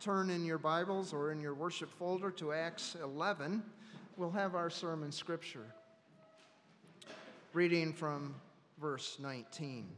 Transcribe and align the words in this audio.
Turn 0.00 0.30
in 0.30 0.44
your 0.44 0.58
Bibles 0.58 1.12
or 1.12 1.32
in 1.32 1.40
your 1.40 1.54
worship 1.54 1.90
folder 1.90 2.30
to 2.30 2.52
Acts 2.52 2.96
11. 3.02 3.64
We'll 4.16 4.30
have 4.30 4.54
our 4.54 4.70
sermon 4.70 5.10
scripture. 5.10 5.66
Reading 7.52 7.92
from 7.92 8.36
verse 8.80 9.16
19. 9.18 9.88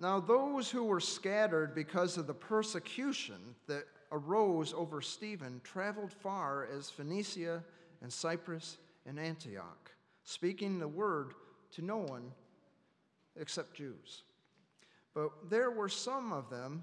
Now, 0.00 0.18
those 0.18 0.68
who 0.68 0.82
were 0.82 0.98
scattered 0.98 1.76
because 1.76 2.18
of 2.18 2.26
the 2.26 2.34
persecution 2.34 3.54
that 3.68 3.84
arose 4.10 4.74
over 4.74 5.00
Stephen 5.00 5.60
traveled 5.62 6.12
far 6.12 6.66
as 6.76 6.90
Phoenicia 6.90 7.62
and 8.02 8.12
Cyprus 8.12 8.78
and 9.06 9.16
Antioch, 9.16 9.92
speaking 10.24 10.80
the 10.80 10.88
word 10.88 11.34
to 11.70 11.82
no 11.82 11.98
one 11.98 12.32
except 13.36 13.74
Jews. 13.74 14.24
But 15.14 15.30
there 15.48 15.70
were 15.70 15.88
some 15.88 16.32
of 16.32 16.50
them 16.50 16.82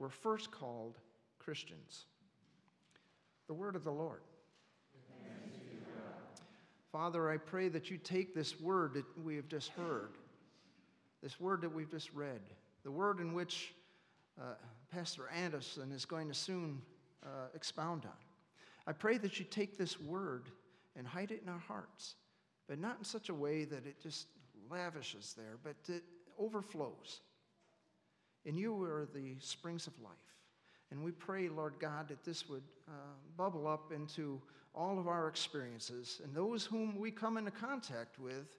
were 0.00 0.08
first 0.08 0.50
called 0.50 0.98
Christians. 1.38 2.06
The 3.46 3.54
word 3.54 3.76
of 3.76 3.84
the 3.84 3.92
Lord. 3.92 4.22
Father, 6.90 7.30
I 7.30 7.36
pray 7.36 7.68
that 7.68 7.88
you 7.88 7.98
take 7.98 8.34
this 8.34 8.58
word 8.58 8.94
that 8.94 9.04
we 9.22 9.36
have 9.36 9.46
just 9.46 9.68
heard, 9.70 10.16
this 11.22 11.38
word 11.38 11.60
that 11.60 11.72
we've 11.72 11.90
just 11.90 12.12
read, 12.12 12.40
the 12.82 12.90
word 12.90 13.20
in 13.20 13.32
which 13.32 13.74
uh, 14.40 14.54
Pastor 14.90 15.28
Anderson 15.28 15.92
is 15.92 16.04
going 16.04 16.26
to 16.26 16.34
soon 16.34 16.82
uh, 17.24 17.48
expound 17.54 18.06
on. 18.06 18.10
I 18.88 18.92
pray 18.92 19.18
that 19.18 19.38
you 19.38 19.44
take 19.44 19.78
this 19.78 20.00
word 20.00 20.48
and 20.96 21.06
hide 21.06 21.30
it 21.30 21.42
in 21.44 21.48
our 21.48 21.62
hearts, 21.68 22.16
but 22.68 22.80
not 22.80 22.98
in 22.98 23.04
such 23.04 23.28
a 23.28 23.34
way 23.34 23.64
that 23.66 23.86
it 23.86 24.00
just 24.02 24.26
lavishes 24.68 25.34
there, 25.36 25.58
but 25.62 25.76
it 25.88 26.02
overflows. 26.40 27.20
And 28.46 28.58
you 28.58 28.82
are 28.82 29.06
the 29.14 29.36
springs 29.40 29.86
of 29.86 29.92
life. 30.02 30.12
And 30.90 31.04
we 31.04 31.12
pray, 31.12 31.48
Lord 31.48 31.74
God, 31.78 32.08
that 32.08 32.24
this 32.24 32.48
would 32.48 32.62
uh, 32.88 32.92
bubble 33.36 33.68
up 33.68 33.92
into 33.92 34.40
all 34.74 34.98
of 34.98 35.08
our 35.08 35.28
experiences 35.28 36.20
and 36.24 36.34
those 36.34 36.64
whom 36.64 36.98
we 36.98 37.10
come 37.10 37.36
into 37.36 37.50
contact 37.50 38.18
with 38.18 38.56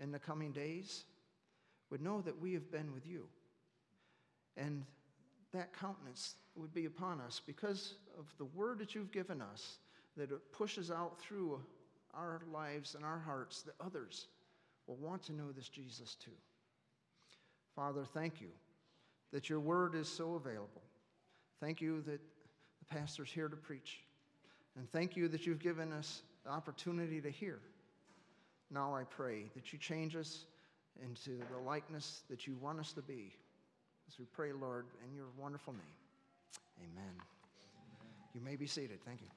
in 0.00 0.10
the 0.12 0.18
coming 0.18 0.52
days 0.52 1.04
would 1.90 2.00
know 2.00 2.20
that 2.20 2.40
we 2.40 2.52
have 2.54 2.70
been 2.70 2.92
with 2.92 3.06
you. 3.06 3.26
And 4.56 4.84
that 5.52 5.72
countenance 5.78 6.34
would 6.56 6.74
be 6.74 6.86
upon 6.86 7.20
us 7.20 7.40
because 7.44 7.94
of 8.18 8.26
the 8.38 8.44
word 8.44 8.78
that 8.78 8.94
you've 8.94 9.12
given 9.12 9.40
us, 9.40 9.78
that 10.16 10.30
it 10.30 10.52
pushes 10.52 10.90
out 10.90 11.20
through 11.20 11.60
our 12.14 12.42
lives 12.52 12.94
and 12.94 13.04
our 13.04 13.18
hearts 13.18 13.62
that 13.62 13.74
others 13.80 14.26
will 14.86 14.96
want 14.96 15.22
to 15.24 15.32
know 15.32 15.52
this 15.52 15.68
Jesus 15.68 16.14
too. 16.16 16.30
Father, 17.74 18.04
thank 18.04 18.40
you 18.40 18.48
that 19.32 19.48
your 19.48 19.60
word 19.60 19.94
is 19.94 20.08
so 20.08 20.34
available. 20.34 20.82
Thank 21.60 21.80
you 21.80 22.02
that 22.02 22.20
the 22.78 22.84
pastor's 22.88 23.30
here 23.30 23.48
to 23.48 23.56
preach. 23.56 24.00
And 24.76 24.90
thank 24.90 25.16
you 25.16 25.28
that 25.28 25.46
you've 25.46 25.58
given 25.58 25.92
us 25.92 26.22
the 26.44 26.50
opportunity 26.50 27.20
to 27.20 27.30
hear. 27.30 27.58
Now 28.70 28.94
I 28.94 29.04
pray 29.04 29.50
that 29.54 29.72
you 29.72 29.78
change 29.78 30.16
us 30.16 30.46
into 31.02 31.38
the 31.52 31.58
likeness 31.64 32.22
that 32.30 32.46
you 32.46 32.56
want 32.60 32.80
us 32.80 32.92
to 32.92 33.02
be. 33.02 33.34
As 34.08 34.18
we 34.18 34.24
pray, 34.26 34.52
Lord, 34.52 34.86
in 35.06 35.14
your 35.14 35.26
wonderful 35.38 35.72
name. 35.72 35.82
Amen. 36.78 37.04
Amen. 37.04 37.24
You 38.34 38.40
may 38.40 38.56
be 38.56 38.66
seated. 38.66 38.98
Thank 39.04 39.20
you. 39.20 39.28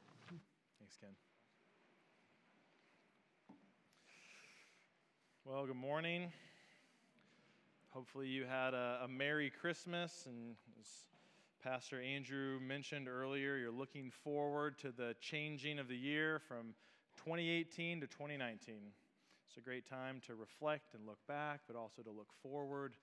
Thanks, 0.80 0.98
Ken. 1.00 1.10
Well, 5.46 5.66
good 5.66 5.76
morning. 5.76 6.32
Hopefully, 7.96 8.28
you 8.28 8.44
had 8.44 8.74
a, 8.74 9.04
a 9.06 9.08
Merry 9.08 9.50
Christmas. 9.50 10.26
And 10.26 10.58
as 10.82 10.88
Pastor 11.64 12.02
Andrew 12.02 12.60
mentioned 12.60 13.08
earlier, 13.08 13.56
you're 13.56 13.72
looking 13.72 14.12
forward 14.12 14.78
to 14.80 14.92
the 14.92 15.16
changing 15.22 15.80
of 15.80 15.88
the 15.88 15.96
year 15.96 16.42
from 16.46 16.76
2018 17.24 18.02
to 18.02 18.08
2019. 18.08 18.76
It's 19.48 19.56
a 19.56 19.62
great 19.62 19.90
time 19.90 20.20
to 20.28 20.36
reflect 20.36 20.94
and 20.94 21.08
look 21.08 21.26
back, 21.26 21.62
but 21.68 21.78
also 21.78 22.02
to 22.02 22.12
look 22.12 22.28
forward 22.44 22.96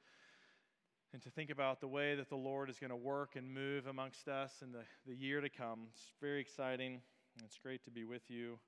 and 1.14 1.22
to 1.22 1.30
think 1.30 1.48
about 1.48 1.80
the 1.80 1.88
way 1.88 2.14
that 2.14 2.28
the 2.28 2.36
Lord 2.36 2.68
is 2.68 2.78
going 2.78 2.90
to 2.90 2.96
work 2.96 3.34
and 3.34 3.50
move 3.50 3.86
amongst 3.86 4.28
us 4.28 4.56
in 4.60 4.72
the, 4.72 4.82
the 5.06 5.14
year 5.14 5.40
to 5.40 5.48
come. 5.48 5.86
It's 5.94 6.12
very 6.20 6.42
exciting. 6.42 7.00
It's 7.42 7.56
great 7.56 7.82
to 7.84 7.90
be 7.90 8.04
with 8.04 8.28
you 8.28 8.58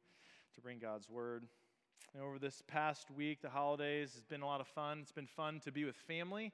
to 0.54 0.62
bring 0.62 0.78
God's 0.78 1.10
word. 1.10 1.44
And 2.12 2.22
over 2.22 2.38
this 2.38 2.62
past 2.66 3.10
week, 3.10 3.40
the 3.40 3.48
holidays 3.48 4.12
has 4.14 4.24
been 4.24 4.42
a 4.42 4.46
lot 4.46 4.60
of 4.60 4.66
fun. 4.66 4.98
It's 5.00 5.12
been 5.12 5.26
fun 5.26 5.60
to 5.60 5.72
be 5.72 5.84
with 5.84 5.96
family. 5.96 6.52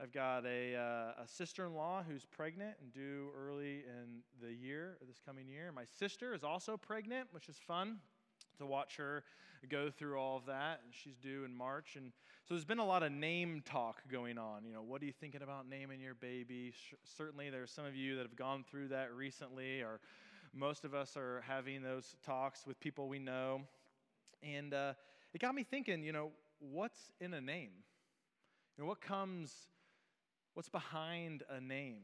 I've 0.00 0.12
got 0.12 0.44
a, 0.44 0.76
uh, 0.76 1.22
a 1.22 1.26
sister 1.26 1.64
in 1.66 1.74
law 1.74 2.02
who's 2.06 2.24
pregnant 2.24 2.76
and 2.82 2.92
due 2.92 3.28
early 3.36 3.84
in 3.86 4.22
the 4.40 4.52
year, 4.52 4.98
this 5.06 5.20
coming 5.24 5.48
year. 5.48 5.72
My 5.72 5.84
sister 5.98 6.34
is 6.34 6.44
also 6.44 6.76
pregnant, 6.76 7.28
which 7.32 7.48
is 7.48 7.56
fun 7.56 7.98
to 8.58 8.66
watch 8.66 8.96
her 8.96 9.24
go 9.68 9.90
through 9.90 10.18
all 10.18 10.36
of 10.36 10.46
that. 10.46 10.80
And 10.84 10.92
she's 10.92 11.16
due 11.16 11.44
in 11.44 11.54
March. 11.54 11.96
And 11.96 12.12
so 12.44 12.54
there's 12.54 12.64
been 12.64 12.78
a 12.78 12.86
lot 12.86 13.02
of 13.02 13.12
name 13.12 13.62
talk 13.64 14.02
going 14.10 14.38
on. 14.38 14.64
You 14.64 14.72
know, 14.72 14.82
what 14.82 15.02
are 15.02 15.06
you 15.06 15.12
thinking 15.12 15.42
about 15.42 15.68
naming 15.68 16.00
your 16.00 16.14
baby? 16.14 16.72
certainly, 17.04 17.50
there's 17.50 17.70
some 17.70 17.84
of 17.86 17.96
you 17.96 18.16
that 18.16 18.22
have 18.22 18.36
gone 18.36 18.64
through 18.68 18.88
that 18.88 19.14
recently, 19.14 19.80
or 19.80 20.00
most 20.52 20.84
of 20.84 20.94
us 20.94 21.16
are 21.16 21.42
having 21.46 21.82
those 21.82 22.16
talks 22.24 22.66
with 22.66 22.78
people 22.80 23.08
we 23.08 23.18
know. 23.18 23.62
And 24.42 24.74
uh, 24.74 24.94
it 25.34 25.40
got 25.40 25.54
me 25.54 25.64
thinking, 25.64 26.02
you 26.02 26.12
know, 26.12 26.30
what's 26.58 27.12
in 27.20 27.34
a 27.34 27.40
name? 27.40 27.70
You 28.76 28.84
know, 28.84 28.88
what 28.88 29.00
comes, 29.00 29.52
what's 30.54 30.68
behind 30.68 31.42
a 31.50 31.60
name? 31.60 32.02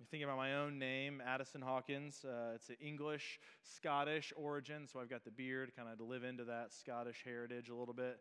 I'm 0.00 0.06
thinking 0.06 0.24
about 0.24 0.36
my 0.36 0.54
own 0.54 0.78
name, 0.78 1.20
Addison 1.26 1.60
Hawkins. 1.60 2.24
Uh, 2.24 2.52
it's 2.54 2.68
an 2.68 2.76
English, 2.80 3.40
Scottish 3.64 4.32
origin, 4.36 4.86
so 4.86 5.00
I've 5.00 5.10
got 5.10 5.24
the 5.24 5.32
beard 5.32 5.72
kind 5.76 5.88
of 5.88 5.98
to 5.98 6.04
live 6.04 6.22
into 6.22 6.44
that 6.44 6.72
Scottish 6.72 7.22
heritage 7.24 7.68
a 7.68 7.74
little 7.74 7.94
bit. 7.94 8.20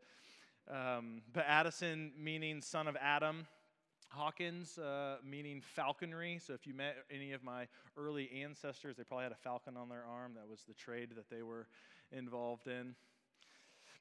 Um, 0.70 1.22
but 1.34 1.46
Addison 1.48 2.14
meaning 2.18 2.62
son 2.62 2.88
of 2.88 2.98
Adam, 3.00 3.46
Hawkins 4.10 4.78
uh, 4.78 5.18
meaning 5.24 5.62
falconry. 5.62 6.40
So 6.46 6.54
if 6.54 6.66
you 6.66 6.74
met 6.74 6.96
any 7.12 7.34
of 7.34 7.44
my 7.44 7.68
early 7.96 8.30
ancestors, 8.44 8.98
they 8.98 9.04
probably 9.04 9.24
had 9.24 9.32
a 9.32 9.36
falcon 9.36 9.78
on 9.78 9.88
their 9.88 10.04
arm. 10.04 10.34
That 10.36 10.50
was 10.50 10.64
the 10.68 10.74
trade 10.74 11.10
that 11.16 11.30
they 11.30 11.44
were 11.44 11.68
involved 12.12 12.68
in. 12.68 12.96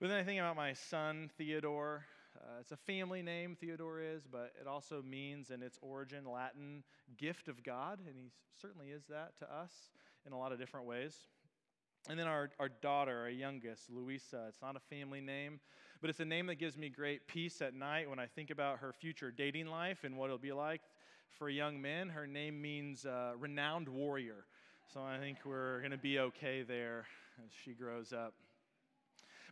But 0.00 0.08
then 0.08 0.18
I 0.18 0.24
think 0.24 0.40
about 0.40 0.56
my 0.56 0.72
son, 0.74 1.30
Theodore. 1.38 2.04
Uh, 2.36 2.60
it's 2.60 2.72
a 2.72 2.76
family 2.76 3.22
name, 3.22 3.56
Theodore 3.58 4.00
is, 4.00 4.26
but 4.30 4.52
it 4.60 4.66
also 4.66 5.02
means 5.02 5.50
in 5.50 5.62
its 5.62 5.78
origin 5.80 6.24
Latin 6.30 6.82
gift 7.16 7.48
of 7.48 7.62
God, 7.62 7.98
and 8.06 8.14
he 8.14 8.30
certainly 8.60 8.88
is 8.88 9.04
that 9.08 9.38
to 9.38 9.50
us 9.50 9.72
in 10.26 10.32
a 10.32 10.38
lot 10.38 10.52
of 10.52 10.58
different 10.58 10.86
ways. 10.86 11.16
And 12.08 12.18
then 12.18 12.26
our, 12.26 12.50
our 12.60 12.68
daughter, 12.68 13.22
our 13.22 13.30
youngest, 13.30 13.90
Louisa. 13.90 14.44
It's 14.48 14.60
not 14.62 14.76
a 14.76 14.80
family 14.80 15.20
name, 15.20 15.60
but 16.00 16.10
it's 16.10 16.20
a 16.20 16.24
name 16.24 16.46
that 16.46 16.56
gives 16.56 16.76
me 16.76 16.88
great 16.88 17.26
peace 17.26 17.62
at 17.62 17.74
night 17.74 18.08
when 18.08 18.18
I 18.18 18.26
think 18.26 18.50
about 18.50 18.78
her 18.78 18.92
future 18.92 19.30
dating 19.30 19.66
life 19.66 20.04
and 20.04 20.16
what 20.16 20.26
it'll 20.26 20.38
be 20.38 20.52
like 20.52 20.82
for 21.38 21.48
young 21.48 21.80
men. 21.80 22.10
Her 22.10 22.26
name 22.26 22.60
means 22.60 23.06
uh, 23.06 23.32
renowned 23.38 23.88
warrior. 23.88 24.44
So 24.92 25.00
I 25.00 25.18
think 25.18 25.38
we're 25.44 25.80
going 25.80 25.90
to 25.90 25.98
be 25.98 26.18
okay 26.20 26.62
there 26.62 27.06
as 27.44 27.50
she 27.64 27.72
grows 27.72 28.12
up. 28.12 28.34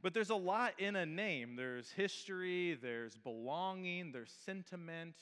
But 0.03 0.13
there's 0.13 0.31
a 0.31 0.37
lot 0.37 0.75
in 0.79 0.97
a 0.97 1.07
name 1.07 1.57
there's 1.57 1.91
history, 1.91 2.79
there's 2.81 3.17
belonging, 3.17 4.13
there's 4.13 4.33
sentiment. 4.45 5.15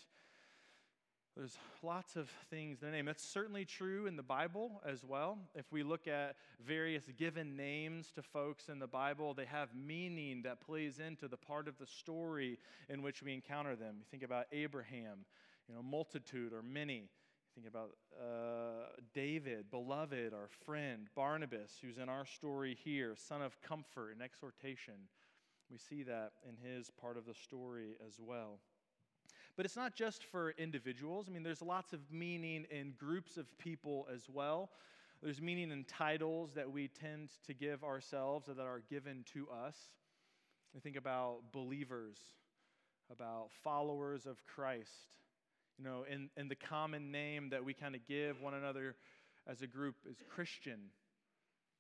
There's 1.37 1.57
lots 1.83 2.17
of 2.17 2.29
things 2.51 2.83
in 2.83 2.91
the 2.91 2.93
name. 2.93 3.07
That's 3.07 3.25
certainly 3.25 3.65
true 3.65 4.07
in 4.07 4.17
the 4.17 4.23
Bible 4.23 4.83
as 4.85 5.03
well. 5.03 5.39
If 5.55 5.73
we 5.73 5.83
look 5.83 6.07
at 6.07 6.37
various 6.63 7.05
given 7.17 7.57
names 7.57 8.11
to 8.17 8.23
folks 8.23 8.69
in 8.69 8.79
the 8.79 8.87
Bible, 8.87 9.33
they 9.33 9.47
have 9.47 9.71
meaning 9.75 10.43
that 10.43 10.61
plays 10.61 10.99
into 10.99 11.29
the 11.29 11.39
part 11.39 11.69
of 11.69 11.79
the 11.79 11.87
story 11.87 12.59
in 12.91 13.01
which 13.01 13.23
we 13.23 13.33
encounter 13.33 13.75
them. 13.77 13.95
You 13.99 14.05
think 14.11 14.23
about 14.23 14.45
Abraham, 14.53 15.25
you 15.69 15.75
know, 15.75 15.83
multitude 15.83 16.53
or 16.53 16.63
many. 16.63 17.05
Think 17.55 17.67
about 17.67 17.91
uh, 18.19 18.87
David, 19.13 19.71
beloved, 19.71 20.33
our 20.33 20.49
friend, 20.65 21.09
Barnabas, 21.15 21.73
who's 21.83 21.99
in 21.99 22.09
our 22.09 22.25
story 22.25 22.79
here, 22.83 23.15
son 23.15 23.43
of 23.43 23.61
comfort 23.61 24.13
and 24.13 24.23
exhortation. 24.23 24.95
We 25.71 25.77
see 25.77 26.03
that 26.05 26.33
in 26.49 26.57
his 26.57 26.91
part 26.91 27.19
of 27.19 27.27
the 27.27 27.35
story 27.35 27.97
as 28.07 28.15
well. 28.19 28.59
But 29.55 29.67
it's 29.67 29.77
not 29.77 29.95
just 29.95 30.25
for 30.25 30.53
individuals. 30.53 31.27
I 31.29 31.33
mean, 31.33 31.43
there's 31.43 31.61
lots 31.61 31.93
of 31.93 32.01
meaning 32.11 32.65
in 32.71 32.95
groups 32.99 33.37
of 33.37 33.47
people 33.59 34.09
as 34.13 34.31
well. 34.33 34.71
There's 35.23 35.43
meaning 35.43 35.71
in 35.71 35.85
titles 35.85 36.53
that 36.55 36.71
we 36.71 36.89
tend 36.89 37.31
to 37.47 37.53
give 37.53 37.85
ourselves 37.85 38.49
or 38.49 38.55
that 38.55 38.67
are 38.67 38.83
given 38.89 39.25
to 39.35 39.49
us. 39.51 39.77
We 40.75 40.81
think 40.81 40.97
about 40.97 41.53
believers, 41.53 42.17
about 43.11 43.51
followers 43.63 44.25
of 44.25 44.43
Christ. 44.47 45.13
You 45.79 45.85
know, 45.85 46.05
in, 46.09 46.29
in 46.37 46.49
the 46.49 46.55
common 46.55 47.11
name 47.11 47.51
that 47.51 47.65
we 47.65 47.75
kind 47.75 47.95
of 47.95 48.07
give 48.07 48.41
one 48.41 48.55
another 48.55 48.95
as 49.47 49.63
a 49.63 49.67
group 49.67 49.97
is 50.09 50.17
Christian. 50.29 50.81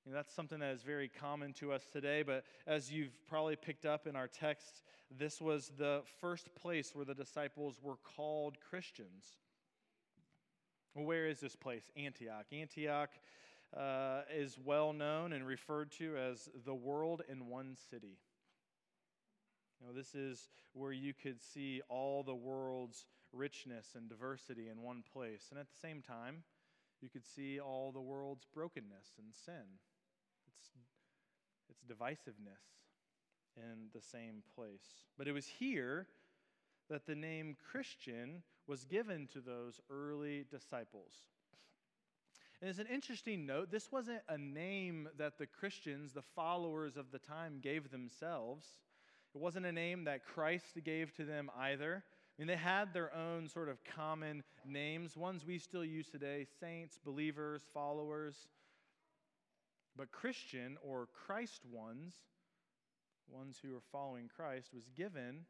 You 0.04 0.10
know, 0.10 0.16
that's 0.16 0.34
something 0.34 0.58
that 0.58 0.72
is 0.72 0.82
very 0.82 1.08
common 1.08 1.52
to 1.54 1.72
us 1.72 1.82
today, 1.92 2.22
but 2.22 2.44
as 2.66 2.90
you've 2.90 3.14
probably 3.28 3.54
picked 3.54 3.86
up 3.86 4.06
in 4.06 4.16
our 4.16 4.26
text, 4.26 4.82
this 5.16 5.40
was 5.40 5.70
the 5.78 6.02
first 6.20 6.52
place 6.56 6.90
where 6.94 7.04
the 7.04 7.14
disciples 7.14 7.78
were 7.80 7.98
called 8.16 8.56
Christians. 8.68 9.38
Well, 10.94 11.04
where 11.04 11.26
is 11.26 11.38
this 11.40 11.54
place? 11.54 11.84
Antioch. 11.96 12.46
Antioch 12.52 13.10
uh, 13.76 14.22
is 14.34 14.58
well 14.62 14.92
known 14.92 15.32
and 15.32 15.46
referred 15.46 15.92
to 15.92 16.16
as 16.16 16.48
the 16.64 16.74
world 16.74 17.22
in 17.28 17.46
one 17.46 17.76
city. 17.90 18.18
Know, 19.84 19.92
this 19.92 20.14
is 20.14 20.48
where 20.72 20.92
you 20.92 21.12
could 21.12 21.42
see 21.42 21.82
all 21.88 22.22
the 22.22 22.34
world's 22.34 23.06
richness 23.32 23.88
and 23.96 24.08
diversity 24.08 24.68
in 24.68 24.82
one 24.82 25.02
place. 25.12 25.48
And 25.50 25.58
at 25.58 25.66
the 25.68 25.80
same 25.80 26.02
time, 26.02 26.44
you 27.00 27.08
could 27.08 27.26
see 27.26 27.58
all 27.58 27.90
the 27.90 28.00
world's 28.00 28.46
brokenness 28.54 29.18
and 29.18 29.34
sin 29.44 29.78
its 31.72 31.82
divisiveness 31.88 32.62
in 33.56 33.88
the 33.92 34.00
same 34.00 34.42
place. 34.54 35.06
But 35.18 35.28
it 35.28 35.32
was 35.32 35.46
here 35.46 36.06
that 36.88 37.06
the 37.06 37.14
name 37.14 37.56
Christian 37.70 38.42
was 38.66 38.84
given 38.84 39.26
to 39.32 39.40
those 39.40 39.80
early 39.90 40.44
disciples. 40.50 41.12
And 42.60 42.70
as 42.70 42.78
an 42.78 42.86
interesting 42.86 43.44
note, 43.44 43.70
this 43.70 43.90
wasn't 43.90 44.20
a 44.28 44.38
name 44.38 45.08
that 45.18 45.38
the 45.38 45.46
Christians, 45.46 46.12
the 46.12 46.22
followers 46.22 46.96
of 46.96 47.10
the 47.10 47.18
time, 47.18 47.58
gave 47.60 47.90
themselves. 47.90 48.66
It 49.34 49.40
wasn't 49.40 49.66
a 49.66 49.72
name 49.72 50.04
that 50.04 50.24
Christ 50.24 50.78
gave 50.84 51.14
to 51.16 51.24
them 51.24 51.50
either. 51.58 52.04
I 52.06 52.42
mean, 52.42 52.48
they 52.48 52.56
had 52.56 52.92
their 52.92 53.14
own 53.14 53.48
sort 53.48 53.68
of 53.68 53.78
common 53.84 54.42
names, 54.66 55.16
ones 55.16 55.44
we 55.46 55.58
still 55.58 55.84
use 55.84 56.08
today 56.08 56.46
saints, 56.60 56.98
believers, 57.04 57.62
followers. 57.72 58.48
But 59.96 60.12
Christian 60.12 60.76
or 60.82 61.08
Christ 61.26 61.62
ones, 61.70 62.14
ones 63.28 63.58
who 63.62 63.76
are 63.76 63.82
following 63.90 64.30
Christ, 64.34 64.70
was 64.74 64.88
given 64.96 65.44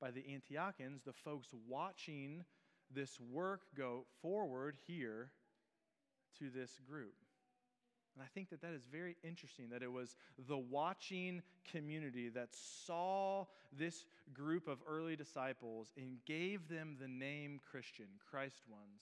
by 0.00 0.10
the 0.10 0.22
Antiochians, 0.22 1.04
the 1.04 1.12
folks 1.12 1.48
watching 1.68 2.44
this 2.92 3.18
work 3.20 3.62
go 3.76 4.04
forward 4.22 4.76
here 4.86 5.30
to 6.38 6.50
this 6.50 6.80
group. 6.88 7.14
And 8.20 8.26
I 8.26 8.28
think 8.34 8.50
that 8.50 8.60
that 8.60 8.74
is 8.74 8.82
very 8.92 9.16
interesting 9.24 9.70
that 9.70 9.82
it 9.82 9.90
was 9.90 10.14
the 10.46 10.58
watching 10.58 11.40
community 11.72 12.28
that 12.28 12.50
saw 12.52 13.46
this 13.72 14.04
group 14.34 14.68
of 14.68 14.76
early 14.86 15.16
disciples 15.16 15.90
and 15.96 16.18
gave 16.26 16.68
them 16.68 16.98
the 17.00 17.08
name 17.08 17.60
Christian, 17.70 18.04
Christ 18.30 18.60
ones. 18.70 19.00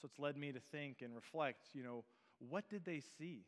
So 0.00 0.06
it's 0.06 0.18
led 0.18 0.38
me 0.38 0.50
to 0.50 0.60
think 0.72 1.02
and 1.02 1.14
reflect, 1.14 1.66
you 1.74 1.82
know, 1.82 2.04
what 2.38 2.70
did 2.70 2.86
they 2.86 3.02
see? 3.18 3.44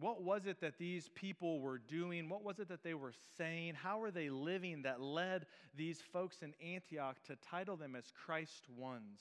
What 0.00 0.20
was 0.20 0.46
it 0.46 0.60
that 0.60 0.78
these 0.78 1.08
people 1.14 1.60
were 1.60 1.78
doing? 1.78 2.28
What 2.28 2.42
was 2.42 2.58
it 2.58 2.68
that 2.70 2.82
they 2.82 2.94
were 2.94 3.14
saying? 3.36 3.74
How 3.74 3.98
were 3.98 4.10
they 4.10 4.30
living 4.30 4.82
that 4.82 5.00
led 5.00 5.46
these 5.76 6.02
folks 6.12 6.42
in 6.42 6.54
Antioch 6.60 7.18
to 7.28 7.36
title 7.36 7.76
them 7.76 7.94
as 7.94 8.10
Christ 8.26 8.64
ones, 8.76 9.20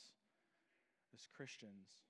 as 1.13 1.27
Christians? 1.35 2.06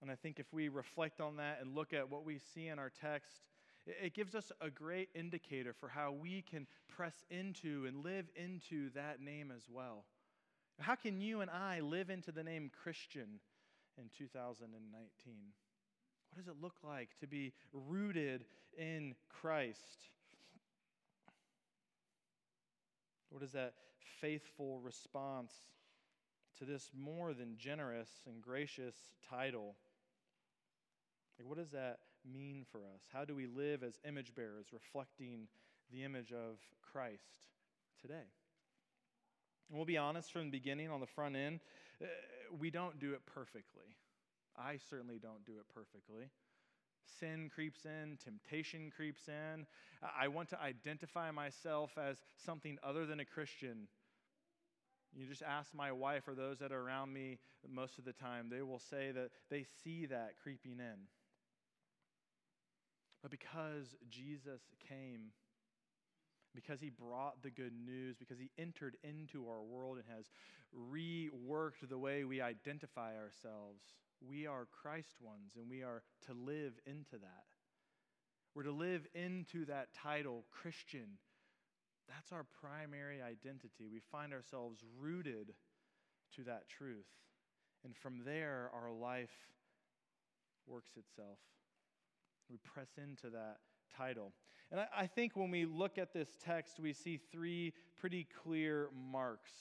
And 0.00 0.10
I 0.10 0.14
think 0.14 0.38
if 0.38 0.52
we 0.52 0.68
reflect 0.68 1.20
on 1.20 1.36
that 1.36 1.58
and 1.60 1.74
look 1.74 1.92
at 1.92 2.10
what 2.10 2.24
we 2.24 2.38
see 2.38 2.68
in 2.68 2.78
our 2.78 2.90
text, 2.90 3.42
it 3.86 4.14
gives 4.14 4.34
us 4.34 4.52
a 4.60 4.70
great 4.70 5.08
indicator 5.14 5.72
for 5.72 5.88
how 5.88 6.12
we 6.12 6.42
can 6.42 6.66
press 6.88 7.24
into 7.30 7.86
and 7.86 8.04
live 8.04 8.26
into 8.36 8.90
that 8.90 9.20
name 9.20 9.52
as 9.54 9.62
well. 9.70 10.04
How 10.80 10.94
can 10.94 11.20
you 11.20 11.40
and 11.40 11.50
I 11.50 11.80
live 11.80 12.10
into 12.10 12.30
the 12.30 12.44
name 12.44 12.70
Christian 12.82 13.40
in 13.96 14.04
2019? 14.16 15.34
What 16.30 16.36
does 16.36 16.48
it 16.48 16.60
look 16.60 16.76
like 16.84 17.08
to 17.20 17.26
be 17.26 17.52
rooted 17.72 18.44
in 18.76 19.14
Christ? 19.28 20.10
What 23.30 23.42
is 23.42 23.52
that 23.52 23.74
faithful 24.20 24.80
response 24.80 25.52
to 26.58 26.64
this 26.64 26.90
more 26.96 27.34
than 27.34 27.56
generous 27.56 28.08
and 28.26 28.40
gracious 28.40 28.94
title? 29.28 29.74
Like, 31.38 31.48
what 31.48 31.58
does 31.58 31.70
that 31.70 31.98
mean 32.30 32.64
for 32.70 32.78
us? 32.78 33.02
How 33.12 33.24
do 33.24 33.34
we 33.34 33.46
live 33.46 33.82
as 33.82 33.98
image 34.06 34.34
bearers, 34.34 34.66
reflecting 34.72 35.46
the 35.92 36.04
image 36.04 36.32
of 36.32 36.58
Christ 36.82 37.46
today? 38.00 38.26
And 39.68 39.76
we'll 39.76 39.86
be 39.86 39.98
honest 39.98 40.32
from 40.32 40.46
the 40.46 40.50
beginning 40.50 40.90
on 40.90 41.00
the 41.00 41.06
front 41.06 41.36
end, 41.36 41.60
uh, 42.02 42.06
we 42.58 42.70
don't 42.70 42.98
do 42.98 43.12
it 43.12 43.20
perfectly. 43.26 43.96
I 44.56 44.78
certainly 44.90 45.18
don't 45.18 45.44
do 45.44 45.52
it 45.58 45.66
perfectly. 45.72 46.30
Sin 47.20 47.50
creeps 47.54 47.84
in, 47.84 48.18
temptation 48.22 48.90
creeps 48.94 49.28
in. 49.28 49.66
I 50.18 50.28
want 50.28 50.48
to 50.50 50.60
identify 50.60 51.30
myself 51.30 51.92
as 51.96 52.18
something 52.36 52.78
other 52.82 53.06
than 53.06 53.20
a 53.20 53.24
Christian. 53.24 53.88
You 55.14 55.26
just 55.26 55.42
ask 55.42 55.72
my 55.74 55.90
wife 55.92 56.28
or 56.28 56.34
those 56.34 56.58
that 56.58 56.72
are 56.72 56.80
around 56.80 57.12
me 57.12 57.38
most 57.68 57.98
of 57.98 58.04
the 58.04 58.12
time, 58.12 58.48
they 58.50 58.62
will 58.62 58.78
say 58.78 59.10
that 59.12 59.30
they 59.50 59.64
see 59.82 60.06
that 60.06 60.34
creeping 60.42 60.78
in. 60.78 61.08
But 63.28 63.38
because 63.38 63.94
Jesus 64.08 64.62
came, 64.88 65.32
because 66.54 66.80
he 66.80 66.88
brought 66.88 67.42
the 67.42 67.50
good 67.50 67.72
news, 67.84 68.16
because 68.18 68.38
he 68.38 68.50
entered 68.58 68.96
into 69.04 69.48
our 69.48 69.62
world 69.62 69.98
and 69.98 70.06
has 70.16 70.30
reworked 70.74 71.88
the 71.88 71.98
way 71.98 72.24
we 72.24 72.40
identify 72.40 73.16
ourselves. 73.16 73.82
We 74.26 74.46
are 74.46 74.66
Christ 74.82 75.16
ones, 75.20 75.52
and 75.56 75.68
we 75.68 75.82
are 75.82 76.02
to 76.26 76.32
live 76.32 76.72
into 76.86 77.18
that. 77.20 77.44
We're 78.54 78.62
to 78.64 78.72
live 78.72 79.06
into 79.14 79.66
that 79.66 79.88
title, 79.94 80.44
Christian. 80.50 81.18
That's 82.08 82.32
our 82.32 82.46
primary 82.60 83.20
identity. 83.20 83.88
We 83.92 84.00
find 84.10 84.32
ourselves 84.32 84.80
rooted 84.98 85.52
to 86.36 86.44
that 86.44 86.68
truth. 86.68 87.06
And 87.84 87.94
from 87.94 88.22
there, 88.24 88.70
our 88.74 88.90
life 88.90 89.36
works 90.66 90.92
itself. 90.96 91.38
We 92.50 92.56
press 92.64 92.88
into 92.96 93.30
that 93.30 93.58
title. 93.96 94.32
And 94.70 94.80
I, 94.80 94.86
I 94.96 95.06
think 95.06 95.36
when 95.36 95.50
we 95.50 95.64
look 95.64 95.98
at 95.98 96.12
this 96.12 96.28
text, 96.44 96.78
we 96.80 96.92
see 96.92 97.18
three 97.30 97.72
pretty 98.00 98.26
clear 98.42 98.88
marks. 99.10 99.52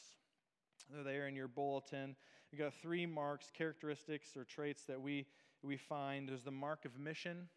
They're 0.94 1.04
there 1.04 1.28
in 1.28 1.36
your 1.36 1.48
bulletin. 1.48 2.16
You 2.52 2.58
got 2.58 2.74
three 2.74 3.06
marks, 3.06 3.52
characteristics 3.54 4.38
or 4.38 4.46
traits 4.46 4.84
that 4.86 5.02
we, 5.02 5.26
we 5.62 5.78
find. 5.78 6.30
There's 6.30 6.44
the 6.44 6.52
mark 6.52 6.86
of 6.86 6.98
mission, 6.98 7.50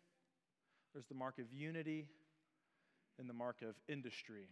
there's 0.92 1.06
the 1.06 1.14
mark 1.14 1.38
of 1.38 1.52
unity, 1.52 2.06
and 3.18 3.28
the 3.28 3.34
mark 3.34 3.62
of 3.62 3.76
industry. 3.88 4.48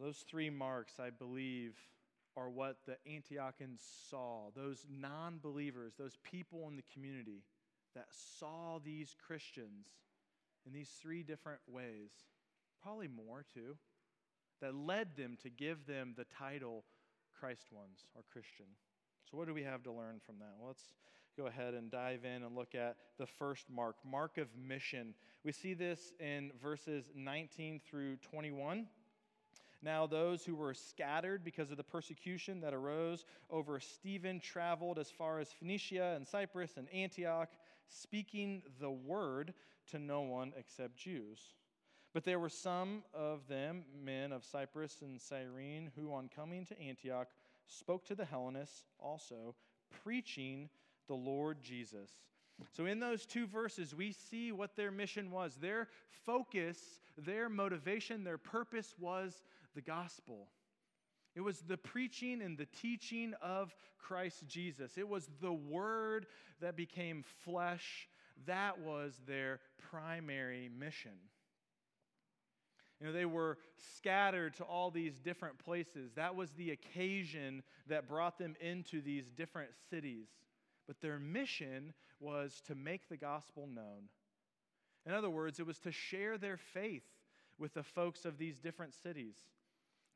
Those 0.00 0.18
three 0.18 0.50
marks, 0.50 0.94
I 1.00 1.10
believe, 1.10 1.74
are 2.36 2.48
what 2.48 2.76
the 2.86 2.96
Antiochans 3.10 3.80
saw. 4.08 4.50
Those 4.54 4.86
non 4.88 5.38
believers, 5.42 5.94
those 5.98 6.16
people 6.22 6.68
in 6.68 6.76
the 6.76 6.84
community 6.94 7.42
that 7.98 8.06
saw 8.38 8.78
these 8.84 9.16
Christians 9.26 9.88
in 10.64 10.72
these 10.72 10.88
three 11.02 11.24
different 11.24 11.58
ways, 11.68 12.10
probably 12.80 13.08
more 13.08 13.44
too, 13.52 13.76
that 14.60 14.72
led 14.72 15.16
them 15.16 15.36
to 15.42 15.50
give 15.50 15.84
them 15.84 16.14
the 16.16 16.24
title 16.38 16.84
Christ 17.40 17.72
ones 17.72 18.06
or 18.14 18.22
Christian. 18.32 18.66
So, 19.28 19.36
what 19.36 19.48
do 19.48 19.54
we 19.54 19.64
have 19.64 19.82
to 19.82 19.92
learn 19.92 20.20
from 20.24 20.36
that? 20.38 20.54
Well, 20.60 20.68
let's 20.68 20.92
go 21.36 21.46
ahead 21.46 21.74
and 21.74 21.90
dive 21.90 22.24
in 22.24 22.44
and 22.44 22.54
look 22.54 22.76
at 22.76 22.96
the 23.18 23.26
first 23.26 23.68
mark, 23.68 23.96
mark 24.04 24.38
of 24.38 24.46
mission. 24.56 25.12
We 25.44 25.50
see 25.50 25.74
this 25.74 26.12
in 26.20 26.52
verses 26.62 27.10
19 27.16 27.80
through 27.88 28.16
21. 28.18 28.86
Now, 29.82 30.06
those 30.06 30.44
who 30.44 30.56
were 30.56 30.74
scattered 30.74 31.44
because 31.44 31.70
of 31.70 31.76
the 31.76 31.84
persecution 31.84 32.60
that 32.62 32.74
arose 32.74 33.24
over 33.48 33.78
Stephen 33.78 34.40
traveled 34.40 34.98
as 34.98 35.10
far 35.10 35.38
as 35.38 35.52
Phoenicia 35.52 36.14
and 36.16 36.26
Cyprus 36.26 36.72
and 36.76 36.88
Antioch, 36.92 37.48
speaking 37.88 38.62
the 38.80 38.90
word 38.90 39.54
to 39.90 39.98
no 39.98 40.22
one 40.22 40.52
except 40.56 40.96
Jews. 40.96 41.54
But 42.14 42.24
there 42.24 42.38
were 42.38 42.48
some 42.48 43.02
of 43.12 43.46
them, 43.48 43.84
men 44.02 44.32
of 44.32 44.44
Cyprus 44.44 45.02
and 45.02 45.20
Cyrene, 45.20 45.90
who 45.94 46.12
on 46.12 46.28
coming 46.34 46.64
to 46.66 46.80
Antioch 46.80 47.28
spoke 47.66 48.04
to 48.06 48.14
the 48.14 48.24
Hellenists 48.24 48.84
also, 48.98 49.54
preaching 50.02 50.68
the 51.06 51.14
Lord 51.14 51.62
Jesus. 51.62 52.10
So, 52.72 52.86
in 52.86 52.98
those 52.98 53.24
two 53.24 53.46
verses, 53.46 53.94
we 53.94 54.10
see 54.10 54.50
what 54.52 54.74
their 54.74 54.90
mission 54.90 55.30
was. 55.30 55.54
Their 55.56 55.88
focus, 56.26 56.78
their 57.16 57.48
motivation, 57.48 58.24
their 58.24 58.38
purpose 58.38 58.94
was 58.98 59.42
the 59.74 59.80
gospel. 59.80 60.48
It 61.38 61.44
was 61.44 61.60
the 61.60 61.76
preaching 61.76 62.42
and 62.42 62.58
the 62.58 62.66
teaching 62.66 63.32
of 63.40 63.72
Christ 63.96 64.48
Jesus. 64.48 64.98
It 64.98 65.08
was 65.08 65.30
the 65.40 65.52
word 65.52 66.26
that 66.60 66.74
became 66.74 67.22
flesh. 67.44 68.08
That 68.46 68.80
was 68.80 69.14
their 69.24 69.60
primary 69.88 70.68
mission. 70.68 71.12
You 73.00 73.06
know, 73.06 73.12
they 73.12 73.24
were 73.24 73.58
scattered 73.94 74.56
to 74.56 74.64
all 74.64 74.90
these 74.90 75.20
different 75.20 75.58
places. 75.64 76.10
That 76.16 76.34
was 76.34 76.50
the 76.54 76.72
occasion 76.72 77.62
that 77.86 78.08
brought 78.08 78.36
them 78.36 78.56
into 78.60 79.00
these 79.00 79.30
different 79.30 79.70
cities. 79.90 80.26
But 80.88 81.00
their 81.00 81.20
mission 81.20 81.94
was 82.18 82.60
to 82.66 82.74
make 82.74 83.08
the 83.08 83.16
gospel 83.16 83.68
known. 83.72 84.08
In 85.06 85.12
other 85.14 85.30
words, 85.30 85.60
it 85.60 85.66
was 85.68 85.78
to 85.80 85.92
share 85.92 86.36
their 86.36 86.56
faith 86.56 87.06
with 87.60 87.74
the 87.74 87.84
folks 87.84 88.24
of 88.24 88.38
these 88.38 88.58
different 88.58 88.92
cities, 88.92 89.36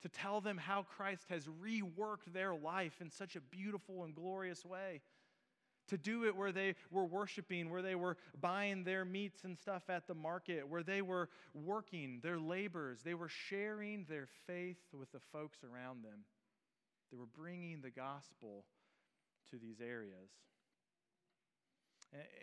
to 0.02 0.08
tell 0.08 0.40
them 0.40 0.58
how 0.58 0.82
Christ 0.82 1.24
has 1.30 1.46
reworked 1.46 2.32
their 2.32 2.54
life 2.54 3.00
in 3.00 3.10
such 3.10 3.36
a 3.36 3.40
beautiful 3.40 4.04
and 4.04 4.14
glorious 4.14 4.64
way 4.64 5.00
to 5.88 5.98
do 5.98 6.24
it 6.24 6.36
where 6.36 6.52
they 6.52 6.74
were 6.90 7.04
worshiping, 7.04 7.70
where 7.70 7.82
they 7.82 7.94
were 7.94 8.16
buying 8.40 8.84
their 8.84 9.04
meats 9.04 9.44
and 9.44 9.58
stuff 9.58 9.82
at 9.88 10.06
the 10.06 10.14
market, 10.14 10.68
where 10.68 10.82
they 10.82 11.02
were 11.02 11.28
working 11.54 12.20
their 12.22 12.38
labors. 12.38 13.00
They 13.02 13.14
were 13.14 13.28
sharing 13.28 14.04
their 14.08 14.28
faith 14.46 14.78
with 14.92 15.10
the 15.12 15.20
folks 15.32 15.58
around 15.64 16.04
them. 16.04 16.24
They 17.10 17.18
were 17.18 17.26
bringing 17.26 17.80
the 17.80 17.90
gospel 17.90 18.64
to 19.50 19.56
these 19.58 19.80
areas. 19.80 20.30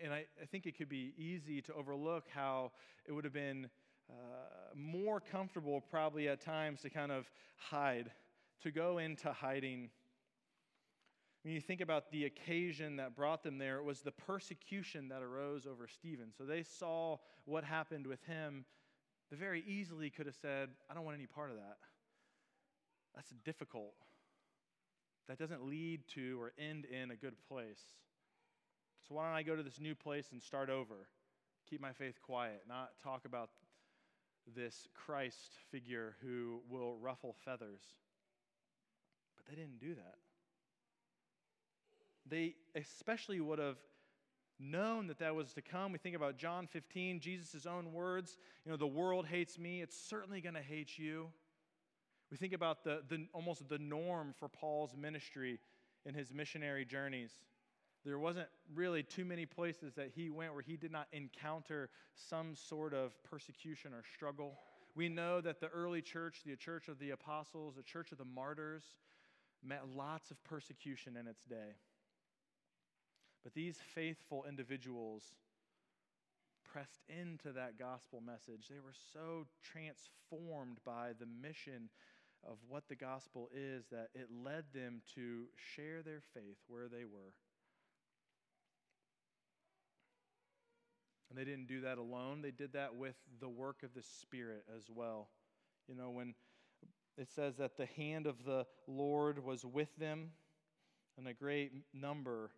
And 0.04 0.13
I, 0.13 0.25
I 0.42 0.46
think 0.46 0.66
it 0.66 0.78
could 0.78 0.89
be 0.89 1.13
easy 1.18 1.62
to 1.63 1.74
overlook 1.74 2.25
how 2.34 2.72
it 3.08 3.12
would 3.12 3.24
have 3.24 3.34
been 3.34 3.70
uh, 4.10 4.75
more 4.75 5.20
comfortable, 5.20 5.82
probably 5.82 6.28
at 6.28 6.42
times, 6.42 6.82
to 6.82 6.89
kind 6.89 7.12
of 7.12 7.30
hide, 7.58 8.12
to 8.63 8.72
go 8.72 8.98
into 8.98 9.32
hiding 9.32 9.89
when 11.44 11.54
you 11.54 11.62
think 11.62 11.80
about 11.80 12.12
the 12.12 12.25
occasion 12.25 12.98
that 12.98 13.16
brought 13.16 13.44
them 13.44 13.58
there, 13.58 13.78
it 13.78 13.84
was 13.84 14.01
the 14.01 14.12
persecution 14.12 15.08
that 15.10 15.22
arose 15.22 15.66
over 15.66 15.88
Stephen. 15.88 16.32
So 16.38 16.44
they 16.44 16.63
saw 16.63 17.18
what 17.46 17.63
happened 17.63 18.08
with 18.08 18.22
him. 18.25 18.66
They 19.32 19.38
very 19.38 19.63
easily 19.66 20.10
could 20.10 20.25
have 20.25 20.36
said, 20.36 20.70
I 20.89 20.94
don't 20.94 21.06
want 21.06 21.16
any 21.16 21.28
part 21.28 21.50
of 21.50 21.56
that. 21.56 21.78
That's 23.16 23.32
difficult. 23.46 23.96
That 25.28 25.38
doesn't 25.38 25.66
lead 25.66 26.01
to 26.16 26.42
or 26.42 26.51
end 26.60 26.86
in 26.86 27.12
a 27.12 27.16
good 27.16 27.36
place. 27.48 27.82
So 29.08 29.16
why 29.16 29.25
don't 29.25 29.36
I 29.36 29.44
go 29.44 29.56
to 29.56 29.63
this 29.63 29.80
new 29.80 29.96
place 29.96 30.28
and 30.32 30.42
start 30.42 30.70
over? 30.70 31.08
Keep 31.70 31.80
my 31.80 31.94
faith 31.94 32.22
quiet, 32.22 32.63
not 32.68 32.92
talk 33.01 33.24
about 33.25 33.50
this 34.56 34.88
Christ 34.94 35.53
figure 35.72 36.15
who 36.22 36.62
will 36.70 36.98
ruffle 36.98 37.36
feathers. 37.46 37.82
But 39.36 39.48
they 39.48 39.56
didn't 39.56 39.79
do 39.79 39.96
that 39.96 40.15
they 42.29 42.56
especially 42.75 43.39
would 43.39 43.60
have 43.60 43.77
known 44.60 45.08
that 45.08 45.20
that 45.20 45.36
was 45.36 45.53
to 45.53 45.62
come. 45.62 45.91
We 45.91 45.98
think 45.98 46.15
about 46.15 46.38
John 46.38 46.68
15, 46.68 47.20
Jesus' 47.20 47.65
own 47.65 47.94
words. 47.94 48.38
You 48.65 48.72
know, 48.72 48.77
the 48.77 48.88
world 48.88 49.25
hates 49.25 49.58
me, 49.58 49.82
it's 49.82 49.98
certainly 49.98 50.41
going 50.41 50.56
to 50.56 50.62
hate 50.62 50.98
you. 50.98 51.29
We 52.29 52.38
think 52.38 52.53
about 52.53 52.84
the, 52.84 53.01
the, 53.08 53.25
almost 53.34 53.68
the 53.70 53.79
norm 53.79 54.36
for 54.38 54.48
Paul's 54.48 54.96
ministry 54.96 55.60
in 56.06 56.13
his 56.13 56.34
missionary 56.34 56.86
journeys. 56.86 57.32
There 58.06 58.20
wasn't 58.20 58.48
really 58.74 59.03
too 59.03 59.25
many 59.25 59.46
places 59.46 59.94
that 59.96 60.12
he 60.15 60.29
went 60.29 60.53
where 60.53 60.62
he 60.62 60.77
did 60.77 60.91
not 60.91 61.08
encounter 61.12 61.89
some 62.15 62.56
sort 62.56 62.94
of 62.94 63.12
persecution 63.24 63.94
or 63.94 64.03
struggle. 64.15 64.58
We 64.96 65.10
know 65.10 65.41
that 65.41 65.60
the 65.60 65.68
early 65.68 66.01
church, 66.01 66.41
the 66.46 66.56
church 66.56 66.88
of 66.88 67.00
the 67.00 67.12
apostles, 67.12 67.75
the 67.75 67.84
church 67.84 68.12
of 68.12 68.18
the 68.18 68.25
martyrs, 68.25 68.84
met 69.63 69.82
lots 69.96 70.32
of 70.32 70.41
persecution 70.44 71.18
in 71.18 71.27
its 71.27 71.44
day. 71.44 71.75
But 73.44 73.53
these 73.53 73.77
faithful 73.94 74.46
individuals 74.48 75.24
pressed 76.63 77.01
into 77.08 77.51
that 77.53 77.77
gospel 77.77 78.22
message. 78.22 78.68
They 78.70 78.79
were 78.79 78.96
so 79.13 79.46
transformed 79.63 80.77
by 80.86 81.12
the 81.20 81.25
mission 81.25 81.89
of 82.48 82.58
what 82.68 82.88
the 82.88 82.96
gospel 82.96 83.50
is 83.53 83.86
that 83.91 84.10
it 84.13 84.27
led 84.44 84.65
them 84.74 85.01
to 85.15 85.46
share 85.75 86.01
their 86.01 86.22
faith 86.34 86.58
where 86.68 86.88
they 86.88 87.03
were. 87.03 87.34
And 91.30 91.38
they 91.38 91.46
didn't 91.46 91.68
do 91.68 91.82
that 91.82 91.98
alone, 91.98 92.42
they 92.42 92.52
did 92.52 92.74
that 92.74 92.96
with 92.96 93.16
the 93.40 93.50
work 93.50 93.84
of 93.84 93.94
the 93.94 94.02
Spirit 94.02 94.64
as 94.76 94.84
well. 94.90 95.30
You 95.88 95.96
know, 95.96 96.10
when 96.10 96.34
it 97.18 97.30
says 97.30 97.58
that 97.58 97.78
the 97.78 97.86
hand 97.86 98.26
of 98.26 98.44
the 98.46 98.66
Lord 98.88 99.44
was 99.44 99.66
with 99.66 99.96
them, 99.98 100.32
and 101.18 101.28
a 101.28 101.34
great 101.34 101.72
number 101.94 102.52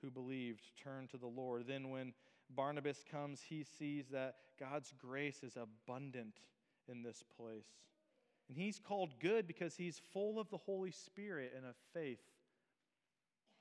who 0.00 0.10
believed 0.10 0.62
turned 0.82 1.10
to 1.10 1.18
the 1.18 1.26
Lord. 1.26 1.66
Then, 1.68 1.90
when 1.90 2.14
Barnabas 2.50 3.04
comes, 3.10 3.42
he 3.46 3.62
sees 3.62 4.06
that 4.08 4.36
God's 4.58 4.94
grace 4.98 5.42
is 5.42 5.56
abundant 5.56 6.40
in 6.90 7.02
this 7.02 7.22
place. 7.36 7.66
And 8.48 8.56
he's 8.56 8.78
called 8.78 9.20
good 9.20 9.46
because 9.46 9.76
he's 9.76 10.00
full 10.12 10.40
of 10.40 10.48
the 10.48 10.56
Holy 10.56 10.90
Spirit 10.90 11.52
and 11.54 11.66
of 11.66 11.74
faith. 11.92 12.20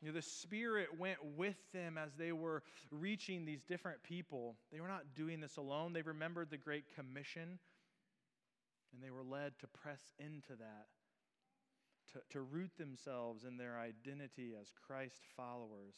You 0.01 0.09
know, 0.09 0.13
the 0.13 0.21
Spirit 0.21 0.89
went 0.99 1.17
with 1.35 1.57
them 1.73 1.97
as 1.97 2.13
they 2.13 2.31
were 2.31 2.61
reaching 2.91 3.45
these 3.45 3.63
different 3.63 4.03
people. 4.03 4.55
They 4.71 4.79
were 4.79 4.87
not 4.87 5.15
doing 5.15 5.39
this 5.39 5.57
alone. 5.57 5.93
They 5.93 6.03
remembered 6.03 6.51
the 6.51 6.57
Great 6.57 6.85
Commission, 6.93 7.57
and 8.93 9.03
they 9.03 9.09
were 9.09 9.23
led 9.23 9.57
to 9.59 9.67
press 9.67 10.01
into 10.19 10.55
that, 10.59 10.85
to, 12.13 12.19
to 12.33 12.41
root 12.41 12.71
themselves 12.77 13.43
in 13.43 13.57
their 13.57 13.79
identity 13.79 14.53
as 14.59 14.67
Christ 14.85 15.23
followers 15.35 15.95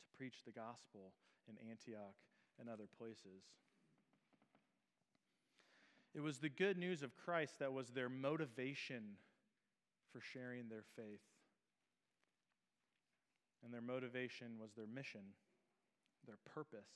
to 0.00 0.16
preach 0.16 0.36
the 0.46 0.52
gospel 0.52 1.12
in 1.48 1.56
Antioch 1.68 2.16
and 2.58 2.70
other 2.70 2.88
places. 2.98 3.44
It 6.14 6.22
was 6.22 6.38
the 6.38 6.48
good 6.48 6.78
news 6.78 7.02
of 7.02 7.14
Christ 7.14 7.58
that 7.58 7.74
was 7.74 7.90
their 7.90 8.08
motivation 8.08 9.18
for 10.10 10.22
sharing 10.22 10.70
their 10.70 10.84
faith. 10.96 11.20
And 13.66 13.74
their 13.74 13.82
motivation 13.82 14.60
was 14.60 14.70
their 14.76 14.86
mission, 14.86 15.22
their 16.24 16.38
purpose. 16.54 16.86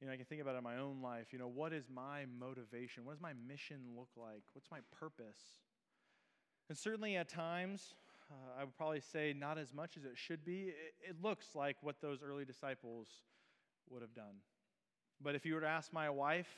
You 0.00 0.08
know, 0.08 0.12
I 0.12 0.16
can 0.16 0.24
think 0.24 0.40
about 0.40 0.56
it 0.56 0.58
in 0.58 0.64
my 0.64 0.78
own 0.78 1.00
life. 1.00 1.28
You 1.30 1.38
know, 1.38 1.46
what 1.46 1.72
is 1.72 1.84
my 1.94 2.24
motivation? 2.40 3.04
What 3.04 3.12
does 3.12 3.22
my 3.22 3.34
mission 3.46 3.78
look 3.96 4.08
like? 4.16 4.42
What's 4.52 4.68
my 4.68 4.80
purpose? 4.98 5.38
And 6.68 6.76
certainly 6.76 7.16
at 7.16 7.28
times, 7.28 7.94
uh, 8.32 8.60
I 8.60 8.64
would 8.64 8.76
probably 8.76 9.00
say 9.00 9.32
not 9.32 9.58
as 9.58 9.72
much 9.72 9.96
as 9.96 10.04
it 10.04 10.16
should 10.16 10.44
be. 10.44 10.72
It, 10.72 11.10
it 11.10 11.16
looks 11.22 11.54
like 11.54 11.76
what 11.82 12.00
those 12.00 12.18
early 12.20 12.44
disciples 12.44 13.06
would 13.90 14.02
have 14.02 14.14
done. 14.14 14.42
But 15.22 15.36
if 15.36 15.46
you 15.46 15.54
were 15.54 15.60
to 15.60 15.68
ask 15.68 15.92
my 15.92 16.10
wife, 16.10 16.48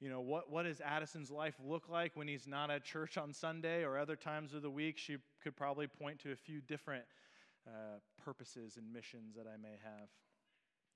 you 0.00 0.10
know, 0.10 0.20
what, 0.20 0.50
what 0.50 0.64
does 0.64 0.80
Addison's 0.80 1.30
life 1.30 1.54
look 1.64 1.88
like 1.88 2.16
when 2.16 2.26
he's 2.26 2.48
not 2.48 2.72
at 2.72 2.82
church 2.82 3.16
on 3.16 3.32
Sunday 3.32 3.84
or 3.84 3.98
other 3.98 4.16
times 4.16 4.52
of 4.52 4.62
the 4.62 4.70
week? 4.70 4.96
She 4.98 5.18
could 5.42 5.56
probably 5.56 5.86
point 5.86 6.18
to 6.20 6.32
a 6.32 6.36
few 6.36 6.60
different 6.60 7.04
uh, 7.68 7.98
purposes 8.24 8.76
and 8.76 8.92
missions 8.92 9.34
that 9.36 9.46
I 9.46 9.56
may 9.60 9.76
have. 9.84 10.08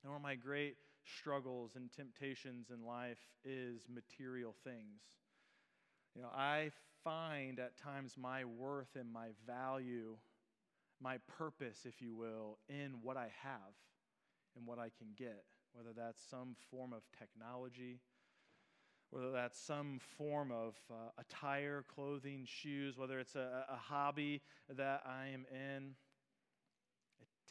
And 0.02 0.12
one 0.12 0.17
of 0.17 0.23
my 0.23 0.35
great 0.35 0.76
struggles 1.05 1.73
and 1.76 1.93
temptations 1.93 2.71
in 2.71 2.85
life 2.85 3.19
is 3.45 3.87
material 3.93 4.55
things. 4.64 5.02
You 6.17 6.23
know, 6.23 6.31
I 6.35 6.71
find 7.05 7.59
at 7.59 7.76
times 7.76 8.14
my 8.19 8.45
worth 8.45 8.97
and 8.99 9.12
my 9.12 9.29
value, 9.47 10.17
my 11.00 11.19
purpose, 11.38 11.81
if 11.85 12.00
you 12.00 12.14
will, 12.14 12.59
in 12.69 12.95
what 13.02 13.17
I 13.17 13.29
have 13.43 13.75
and 14.57 14.67
what 14.67 14.79
I 14.79 14.91
can 14.99 15.09
get, 15.17 15.45
whether 15.73 15.91
that's 15.97 16.23
some 16.31 16.55
form 16.71 16.93
of 16.93 17.02
technology, 17.19 18.00
whether 19.11 19.31
that's 19.31 19.61
some 19.61 20.00
form 20.17 20.50
of 20.50 20.75
uh, 20.91 20.95
attire, 21.19 21.85
clothing, 21.95 22.47
shoes, 22.47 22.97
whether 22.97 23.19
it's 23.19 23.35
a, 23.35 23.64
a 23.71 23.76
hobby 23.76 24.41
that 24.75 25.02
I 25.07 25.29
am 25.29 25.45
in. 25.50 25.95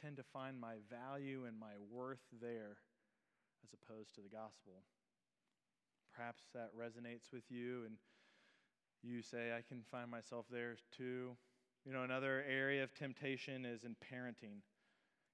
Tend 0.02 0.18
to 0.18 0.24
find 0.24 0.60
my 0.60 0.76
value 0.90 1.46
and 1.48 1.60
my 1.60 1.78
worth 1.92 2.26
there 2.42 2.78
as 3.64 3.70
opposed 3.72 4.16
to 4.16 4.22
the 4.22 4.30
gospel. 4.30 4.82
Perhaps 6.16 6.44
that 6.56 6.72
resonates 6.76 7.32
with 7.32 7.44
you 7.50 7.84
and 7.86 7.98
you 9.04 9.22
say, 9.22 9.52
I 9.56 9.62
can 9.62 9.84
find 9.92 10.10
myself 10.10 10.46
there 10.52 10.78
too. 10.96 11.36
You 11.86 11.94
know, 11.94 12.04
another 12.04 12.44
area 12.50 12.84
of 12.84 12.94
temptation 12.94 13.66
is 13.66 13.84
in 13.84 13.96
parenting. 13.96 14.62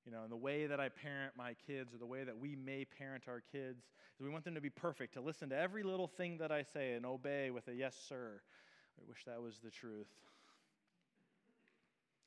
You 0.06 0.12
know, 0.12 0.24
and 0.24 0.32
the 0.32 0.38
way 0.38 0.68
that 0.68 0.80
I 0.80 0.88
parent 0.90 1.34
my 1.38 1.54
kids, 1.66 1.94
or 1.94 1.98
the 1.98 2.06
way 2.06 2.24
that 2.24 2.38
we 2.38 2.56
may 2.56 2.86
parent 2.86 3.24
our 3.28 3.42
kids, 3.52 3.84
is 4.18 4.26
we 4.26 4.30
want 4.30 4.46
them 4.46 4.56
to 4.56 4.62
be 4.62 4.70
perfect, 4.70 5.14
to 5.16 5.22
listen 5.22 5.50
to 5.50 5.58
every 5.58 5.84
little 5.84 6.08
thing 6.08 6.38
that 6.38 6.52
I 6.52 6.64
say 6.64 6.94
and 6.94 7.06
obey 7.06 7.52
with 7.52 7.68
a 7.68 7.74
yes, 7.74 7.96
sir. 8.08 8.40
I 8.98 9.04
wish 9.08 9.26
that 9.26 9.42
was 9.42 9.60
the 9.62 9.70
truth. 9.70 10.08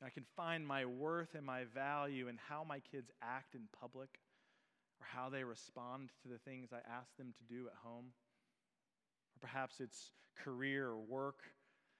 I 0.04 0.10
can 0.10 0.24
find 0.36 0.66
my 0.66 0.84
worth 0.86 1.34
and 1.34 1.44
my 1.44 1.64
value 1.74 2.28
in 2.28 2.38
how 2.48 2.64
my 2.64 2.80
kids 2.80 3.10
act 3.22 3.54
in 3.54 3.62
public 3.78 4.08
or 5.00 5.06
how 5.06 5.28
they 5.28 5.44
respond 5.44 6.10
to 6.22 6.28
the 6.28 6.38
things 6.38 6.70
I 6.72 6.78
ask 6.90 7.14
them 7.18 7.34
to 7.36 7.54
do 7.54 7.66
at 7.66 7.74
home. 7.82 8.06
Or 9.34 9.40
perhaps 9.40 9.80
it's 9.80 10.12
career 10.42 10.88
or 10.88 10.98
work. 10.98 11.40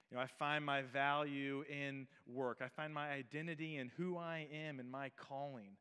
You 0.09 0.17
know, 0.17 0.23
I 0.23 0.27
find 0.27 0.65
my 0.65 0.81
value 0.81 1.63
in 1.69 2.07
work. 2.27 2.59
I 2.61 2.67
find 2.69 2.93
my 2.93 3.11
identity 3.11 3.77
in 3.77 3.91
who 3.97 4.17
I 4.17 4.47
am 4.51 4.79
and 4.79 4.89
my 4.89 5.11
calling. 5.15 5.77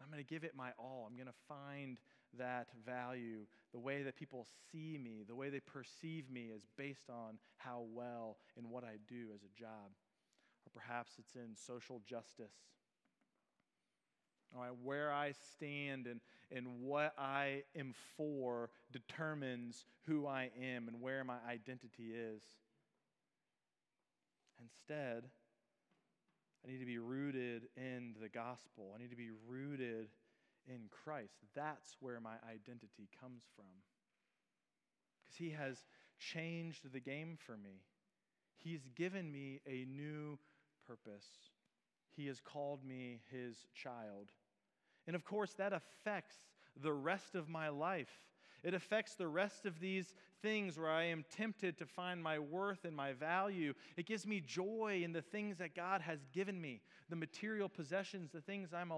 I'm 0.00 0.10
going 0.10 0.24
to 0.24 0.28
give 0.28 0.44
it 0.44 0.52
my 0.56 0.70
all. 0.78 1.06
I'm 1.08 1.16
going 1.16 1.26
to 1.26 1.32
find 1.48 1.98
that 2.38 2.68
value. 2.86 3.40
The 3.72 3.78
way 3.78 4.02
that 4.02 4.16
people 4.16 4.46
see 4.72 4.98
me, 4.98 5.24
the 5.26 5.34
way 5.34 5.50
they 5.50 5.60
perceive 5.60 6.30
me 6.30 6.50
is 6.54 6.62
based 6.78 7.10
on 7.10 7.38
how 7.58 7.84
well 7.92 8.38
and 8.56 8.70
what 8.70 8.84
I 8.84 8.96
do 9.08 9.28
as 9.34 9.42
a 9.42 9.58
job. 9.58 9.90
Or 10.66 10.70
perhaps 10.80 11.12
it's 11.18 11.34
in 11.34 11.56
social 11.56 12.00
justice. 12.08 12.54
All 14.54 14.62
right, 14.62 14.72
where 14.82 15.12
I 15.12 15.32
stand 15.54 16.06
and, 16.06 16.20
and 16.50 16.80
what 16.80 17.14
I 17.16 17.62
am 17.76 17.94
for 18.16 18.70
determines 18.92 19.84
who 20.06 20.26
I 20.26 20.50
am 20.60 20.88
and 20.88 21.00
where 21.00 21.22
my 21.22 21.36
identity 21.48 22.12
is. 22.12 22.42
Instead, 24.60 25.24
I 26.64 26.70
need 26.70 26.80
to 26.80 26.86
be 26.86 26.98
rooted 26.98 27.68
in 27.76 28.16
the 28.20 28.28
gospel. 28.28 28.92
I 28.94 29.00
need 29.00 29.10
to 29.10 29.16
be 29.16 29.30
rooted 29.48 30.08
in 30.66 30.88
Christ. 30.90 31.36
That's 31.54 31.96
where 32.00 32.20
my 32.20 32.34
identity 32.44 33.08
comes 33.20 33.44
from. 33.54 33.64
Because 35.22 35.38
He 35.38 35.50
has 35.50 35.84
changed 36.18 36.92
the 36.92 37.00
game 37.00 37.38
for 37.38 37.56
me, 37.56 37.82
He's 38.56 38.88
given 38.94 39.30
me 39.30 39.60
a 39.66 39.86
new 39.88 40.38
He 42.16 42.26
has 42.26 42.40
called 42.40 42.84
me 42.84 43.20
His 43.30 43.66
child. 43.74 44.32
And 45.06 45.16
of 45.16 45.24
course, 45.24 45.54
that 45.54 45.72
affects 45.72 46.36
the 46.80 46.92
rest 46.92 47.34
of 47.34 47.48
my 47.48 47.68
life. 47.68 48.10
It 48.62 48.74
affects 48.74 49.14
the 49.14 49.26
rest 49.26 49.64
of 49.64 49.80
these 49.80 50.12
things 50.42 50.78
where 50.78 50.90
I 50.90 51.04
am 51.04 51.24
tempted 51.34 51.78
to 51.78 51.86
find 51.86 52.22
my 52.22 52.38
worth 52.38 52.84
and 52.84 52.94
my 52.94 53.14
value. 53.14 53.72
It 53.96 54.06
gives 54.06 54.26
me 54.26 54.40
joy 54.40 55.00
in 55.02 55.12
the 55.12 55.22
things 55.22 55.56
that 55.58 55.74
God 55.74 56.02
has 56.02 56.26
given 56.32 56.60
me, 56.60 56.82
the 57.08 57.16
material 57.16 57.70
possessions, 57.70 58.30
the 58.30 58.42
things 58.42 58.74
I'm 58.74 58.92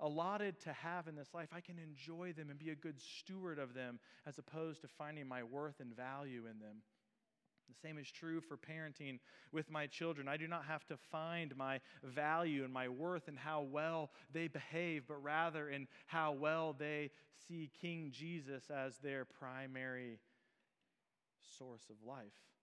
allotted 0.00 0.60
to 0.60 0.72
have 0.74 1.08
in 1.08 1.16
this 1.16 1.32
life. 1.32 1.48
I 1.50 1.60
can 1.60 1.78
enjoy 1.78 2.34
them 2.34 2.50
and 2.50 2.58
be 2.58 2.70
a 2.70 2.74
good 2.74 3.00
steward 3.00 3.58
of 3.58 3.72
them 3.72 3.98
as 4.26 4.38
opposed 4.38 4.82
to 4.82 4.88
finding 4.88 5.26
my 5.26 5.42
worth 5.42 5.80
and 5.80 5.96
value 5.96 6.44
in 6.50 6.58
them. 6.58 6.82
The 7.68 7.88
same 7.88 7.98
is 7.98 8.10
true 8.10 8.40
for 8.40 8.56
parenting 8.56 9.18
with 9.52 9.70
my 9.70 9.86
children. 9.86 10.28
I 10.28 10.36
do 10.36 10.46
not 10.46 10.64
have 10.66 10.86
to 10.86 10.96
find 11.10 11.56
my 11.56 11.80
value 12.02 12.64
and 12.64 12.72
my 12.72 12.88
worth 12.88 13.28
in 13.28 13.36
how 13.36 13.62
well 13.62 14.10
they 14.32 14.48
behave, 14.48 15.04
but 15.08 15.22
rather 15.22 15.68
in 15.68 15.88
how 16.06 16.32
well 16.32 16.74
they 16.78 17.10
see 17.48 17.70
King 17.80 18.10
Jesus 18.12 18.70
as 18.70 18.98
their 18.98 19.24
primary 19.24 20.20
source 21.58 21.88
of 21.90 21.96
life. 22.06 22.55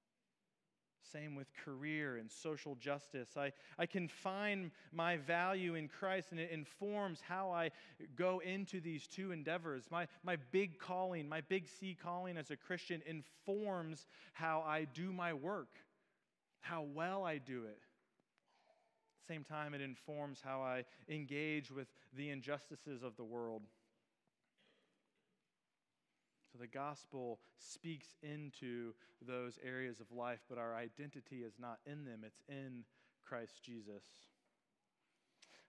Same 1.11 1.35
with 1.35 1.47
career 1.65 2.17
and 2.17 2.31
social 2.31 2.75
justice. 2.75 3.35
I, 3.37 3.51
I 3.77 3.85
can 3.85 4.07
find 4.07 4.71
my 4.91 5.17
value 5.17 5.75
in 5.75 5.87
Christ, 5.87 6.31
and 6.31 6.39
it 6.39 6.49
informs 6.51 7.21
how 7.21 7.51
I 7.51 7.71
go 8.15 8.39
into 8.39 8.79
these 8.79 9.07
two 9.07 9.31
endeavors. 9.31 9.85
My, 9.91 10.07
my 10.23 10.37
big 10.51 10.79
calling, 10.79 11.27
my 11.27 11.41
big 11.41 11.67
C 11.67 11.97
calling 12.01 12.37
as 12.37 12.51
a 12.51 12.55
Christian, 12.55 13.01
informs 13.05 14.07
how 14.33 14.63
I 14.65 14.85
do 14.85 15.11
my 15.11 15.33
work, 15.33 15.75
how 16.61 16.83
well 16.83 17.25
I 17.25 17.37
do 17.37 17.65
it. 17.65 17.79
Same 19.27 19.43
time, 19.43 19.73
it 19.73 19.81
informs 19.81 20.41
how 20.43 20.61
I 20.61 20.83
engage 21.07 21.71
with 21.71 21.87
the 22.15 22.29
injustices 22.29 23.03
of 23.03 23.15
the 23.15 23.23
world. 23.23 23.63
So 26.53 26.59
the 26.59 26.67
gospel 26.67 27.39
speaks 27.57 28.15
into 28.21 28.93
those 29.27 29.57
areas 29.65 29.99
of 29.99 30.11
life, 30.15 30.41
but 30.47 30.59
our 30.59 30.75
identity 30.75 31.37
is 31.37 31.55
not 31.59 31.79
in 31.87 32.05
them, 32.05 32.19
it's 32.23 32.43
in 32.47 32.83
Christ 33.27 33.63
Jesus. 33.63 34.03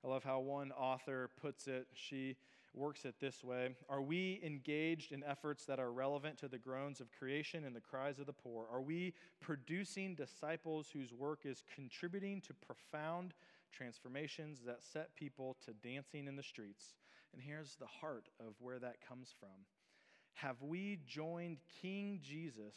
I 0.04 0.08
love 0.08 0.24
how 0.24 0.40
one 0.40 0.72
author 0.72 1.30
puts 1.40 1.66
it. 1.66 1.86
She 1.94 2.36
works 2.74 3.06
it 3.06 3.14
this 3.18 3.42
way 3.42 3.70
Are 3.88 4.02
we 4.02 4.40
engaged 4.44 5.12
in 5.12 5.24
efforts 5.24 5.64
that 5.64 5.80
are 5.80 5.90
relevant 5.90 6.36
to 6.38 6.48
the 6.48 6.58
groans 6.58 7.00
of 7.00 7.10
creation 7.18 7.64
and 7.64 7.74
the 7.74 7.80
cries 7.80 8.18
of 8.18 8.26
the 8.26 8.34
poor? 8.34 8.66
Are 8.70 8.82
we 8.82 9.14
producing 9.40 10.14
disciples 10.14 10.90
whose 10.92 11.14
work 11.14 11.46
is 11.46 11.62
contributing 11.74 12.42
to 12.42 12.52
profound 12.52 13.32
transformations 13.72 14.60
that 14.66 14.82
set 14.82 15.16
people 15.16 15.56
to 15.64 15.72
dancing 15.72 16.26
in 16.26 16.36
the 16.36 16.42
streets? 16.42 16.92
And 17.32 17.40
here's 17.40 17.76
the 17.76 17.86
heart 17.86 18.28
of 18.38 18.52
where 18.60 18.78
that 18.78 18.96
comes 19.08 19.32
from 19.40 19.64
have 20.34 20.60
we 20.60 20.98
joined 21.06 21.58
King 21.80 22.20
Jesus 22.22 22.74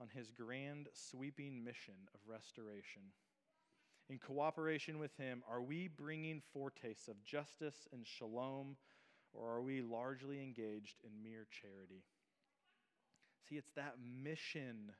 on 0.00 0.08
his 0.14 0.30
grand 0.30 0.88
sweeping 0.92 1.64
mission 1.64 1.94
of 2.14 2.20
restoration? 2.26 3.02
In 4.10 4.18
cooperation 4.18 4.98
with 4.98 5.14
him, 5.16 5.42
are 5.50 5.60
we 5.60 5.88
bringing 5.88 6.40
foretastes 6.52 7.08
of 7.08 7.22
justice 7.24 7.88
and 7.92 8.06
shalom, 8.06 8.76
or 9.32 9.50
are 9.50 9.62
we 9.62 9.82
largely 9.82 10.42
engaged 10.42 10.96
in 11.04 11.22
mere 11.22 11.46
charity? 11.50 12.04
See, 13.48 13.56
it's 13.56 13.72
that 13.72 13.96
mission 14.22 14.92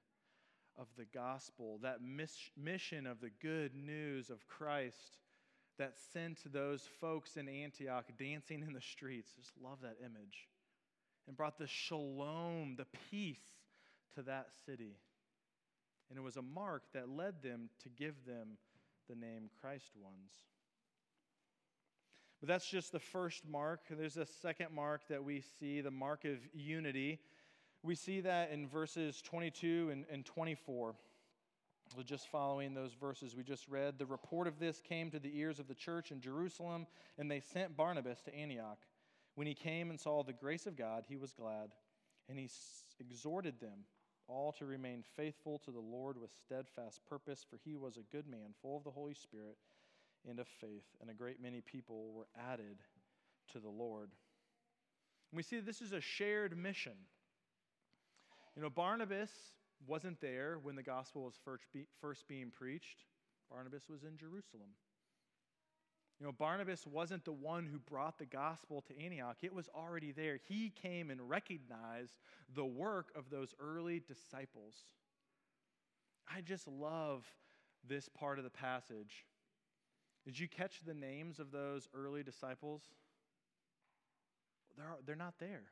of 0.79 0.87
the 0.97 1.07
gospel, 1.07 1.79
that 1.83 2.03
mis- 2.03 2.51
mission 2.57 3.07
of 3.07 3.21
the 3.21 3.31
good 3.43 3.75
news 3.75 4.31
of 4.31 4.47
Christ 4.47 5.19
that 5.79 5.95
sent 6.13 6.41
those 6.53 6.83
folks 7.01 7.37
in 7.37 7.49
Antioch 7.49 8.07
dancing 8.19 8.63
in 8.67 8.73
the 8.73 8.81
streets. 8.81 9.33
Just 9.37 9.53
love 9.63 9.79
that 9.83 9.97
image 10.05 10.49
and 11.29 11.37
brought 11.37 11.59
the 11.59 11.67
shalom, 11.67 12.75
the 12.77 12.87
peace 13.11 13.39
to 14.15 14.23
that 14.23 14.49
city. 14.67 14.97
And 16.09 16.19
it 16.19 16.23
was 16.23 16.39
a 16.39 16.43
mark 16.43 16.85
that 16.95 17.09
led 17.09 17.43
them 17.43 17.69
to 17.83 17.91
give 17.91 18.25
them 18.27 18.57
the 19.09 19.15
name 19.15 19.51
Christ 19.61 19.91
ones. 20.03 20.33
But 22.41 22.49
that's 22.49 22.69
just 22.69 22.93
the 22.93 22.99
first 22.99 23.47
mark. 23.47 23.81
There's 23.91 24.17
a 24.17 24.25
second 24.25 24.69
mark 24.73 25.03
that 25.09 25.23
we 25.23 25.43
see, 25.61 25.83
the 25.83 25.91
mark 25.91 26.25
of 26.25 26.39
unity. 26.55 27.21
We 27.83 27.95
see 27.95 28.21
that 28.23 28.51
in 28.51 28.67
verses 28.67 29.21
22 29.21 29.91
and, 29.93 30.05
and 30.11 30.25
24. 30.25 30.95
So 31.95 32.03
just 32.03 32.29
following 32.29 32.75
those 32.75 32.93
verses 32.93 33.35
we 33.35 33.43
just 33.43 33.67
read, 33.69 33.99
the 33.99 34.07
report 34.07 34.47
of 34.47 34.59
this 34.59 34.81
came 34.81 35.11
to 35.11 35.19
the 35.19 35.37
ears 35.39 35.59
of 35.59 35.69
the 35.69 35.75
church 35.75 36.11
in 36.11 36.21
Jerusalem, 36.21 36.87
and 37.19 37.31
they 37.31 37.41
sent 37.41 37.77
Barnabas 37.77 38.21
to 38.23 38.35
Antioch. 38.35 38.79
When 39.39 39.47
he 39.47 39.55
came 39.55 39.91
and 39.91 40.01
saw 40.01 40.25
the 40.25 40.33
grace 40.33 40.67
of 40.67 40.75
God, 40.75 41.05
he 41.09 41.17
was 41.17 41.33
glad, 41.33 41.71
and 42.29 42.37
he 42.37 42.51
exhorted 42.99 43.61
them 43.61 43.85
all 44.27 44.51
to 44.59 44.67
remain 44.67 45.05
faithful 45.15 45.61
to 45.61 45.71
the 45.71 45.79
Lord 45.79 46.21
with 46.21 46.33
steadfast 46.45 47.07
purpose, 47.09 47.47
for 47.49 47.57
he 47.65 47.77
was 47.77 47.97
a 47.97 48.03
good 48.11 48.27
man, 48.27 48.53
full 48.61 48.77
of 48.77 48.83
the 48.83 48.91
Holy 48.91 49.15
Spirit 49.15 49.57
and 50.29 50.41
of 50.41 50.49
faith, 50.49 50.89
and 51.01 51.09
a 51.09 51.15
great 51.15 51.41
many 51.41 51.61
people 51.61 52.11
were 52.15 52.27
added 52.51 52.79
to 53.53 53.61
the 53.61 53.69
Lord. 53.69 54.11
And 55.31 55.37
we 55.37 55.45
see 55.45 55.61
this 55.61 55.83
is 55.83 55.93
a 55.93 56.01
shared 56.01 56.59
mission. 56.59 56.97
You 58.57 58.63
know, 58.63 58.71
Barnabas 58.71 59.31
wasn't 59.87 60.21
there 60.21 60.59
when 60.61 60.75
the 60.75 60.83
gospel 60.83 61.23
was 61.23 61.35
first, 61.45 61.67
be, 61.73 61.87
first 62.01 62.27
being 62.27 62.51
preached, 62.51 63.05
Barnabas 63.53 63.85
was 63.89 64.03
in 64.03 64.17
Jerusalem. 64.17 64.71
You 66.19 66.27
know, 66.27 66.33
Barnabas 66.33 66.85
wasn't 66.87 67.25
the 67.25 67.33
one 67.33 67.65
who 67.67 67.79
brought 67.79 68.19
the 68.19 68.27
gospel 68.27 68.83
to 68.83 69.01
Antioch, 69.01 69.37
it 69.43 69.55
was 69.55 69.69
already 69.75 70.13
there. 70.13 70.39
He 70.49 70.71
came 70.71 71.11
and 71.11 71.29
recognized 71.29 72.17
the 72.55 72.65
work 72.65 73.13
of 73.15 73.31
those 73.31 73.55
early 73.61 74.01
disciples. 74.01 74.75
I 76.33 76.41
just 76.41 76.67
love 76.67 77.25
this 77.89 78.09
part 78.09 78.39
of 78.39 78.45
the 78.45 78.51
passage. 78.51 79.25
Did 80.25 80.39
you 80.39 80.49
catch 80.49 80.81
the 80.85 80.95
names 80.95 81.39
of 81.39 81.53
those 81.53 81.89
early 81.95 82.23
disciples? 82.23 82.83
They're, 84.77 84.87
they're 85.07 85.17
not 85.17 85.35
there. 85.39 85.65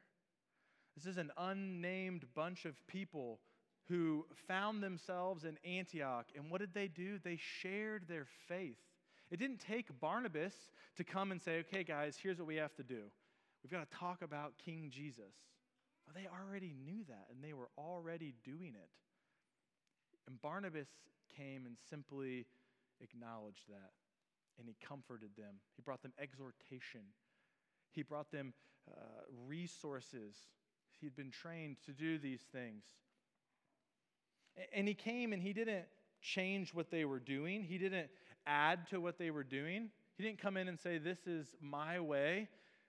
This 0.96 1.06
is 1.06 1.18
an 1.18 1.30
unnamed 1.36 2.24
bunch 2.34 2.64
of 2.64 2.86
people 2.86 3.40
who 3.88 4.24
found 4.48 4.82
themselves 4.82 5.44
in 5.44 5.58
Antioch. 5.64 6.26
And 6.34 6.50
what 6.50 6.60
did 6.60 6.72
they 6.72 6.88
do? 6.88 7.18
They 7.18 7.36
shared 7.36 8.08
their 8.08 8.26
faith 8.48 8.78
It 9.30 9.38
didn't 9.38 9.58
take 9.58 10.00
Barnabas 10.00 10.54
to 10.96 11.04
come 11.04 11.32
and 11.32 11.40
say, 11.40 11.58
okay, 11.60 11.82
guys, 11.82 12.16
here's 12.20 12.38
what 12.38 12.46
we 12.46 12.56
have 12.56 12.74
to 12.76 12.84
do. 12.84 13.02
We've 13.62 13.70
got 13.70 13.90
to 13.90 13.96
talk 13.96 14.22
about 14.22 14.54
King 14.64 14.90
Jesus. 14.92 15.34
They 16.14 16.28
already 16.28 16.72
knew 16.84 17.04
that, 17.08 17.26
and 17.30 17.42
they 17.42 17.52
were 17.52 17.68
already 17.76 18.34
doing 18.44 18.74
it. 18.74 18.90
And 20.28 20.40
Barnabas 20.40 20.88
came 21.36 21.66
and 21.66 21.76
simply 21.90 22.46
acknowledged 23.00 23.68
that, 23.68 23.90
and 24.58 24.68
he 24.68 24.76
comforted 24.86 25.30
them. 25.36 25.56
He 25.74 25.82
brought 25.82 26.02
them 26.02 26.12
exhortation, 26.18 27.02
he 27.90 28.02
brought 28.02 28.30
them 28.30 28.54
uh, 28.90 29.22
resources. 29.46 30.36
He'd 31.00 31.14
been 31.14 31.30
trained 31.30 31.76
to 31.84 31.92
do 31.92 32.16
these 32.16 32.40
things. 32.52 32.84
And 34.74 34.88
he 34.88 34.94
came 34.94 35.34
and 35.34 35.42
he 35.42 35.52
didn't 35.52 35.84
change 36.22 36.72
what 36.72 36.90
they 36.90 37.04
were 37.04 37.18
doing, 37.18 37.62
he 37.62 37.76
didn't 37.76 38.08
add 38.46 38.86
to 38.88 39.00
what 39.00 39.18
they 39.18 39.30
were 39.30 39.44
doing. 39.44 39.90
He 40.16 40.24
didn't 40.24 40.40
come 40.40 40.56
in 40.56 40.68
and 40.68 40.78
say, 40.78 40.98
This 40.98 41.26
is 41.26 41.54
my 41.60 42.00
way. 42.00 42.48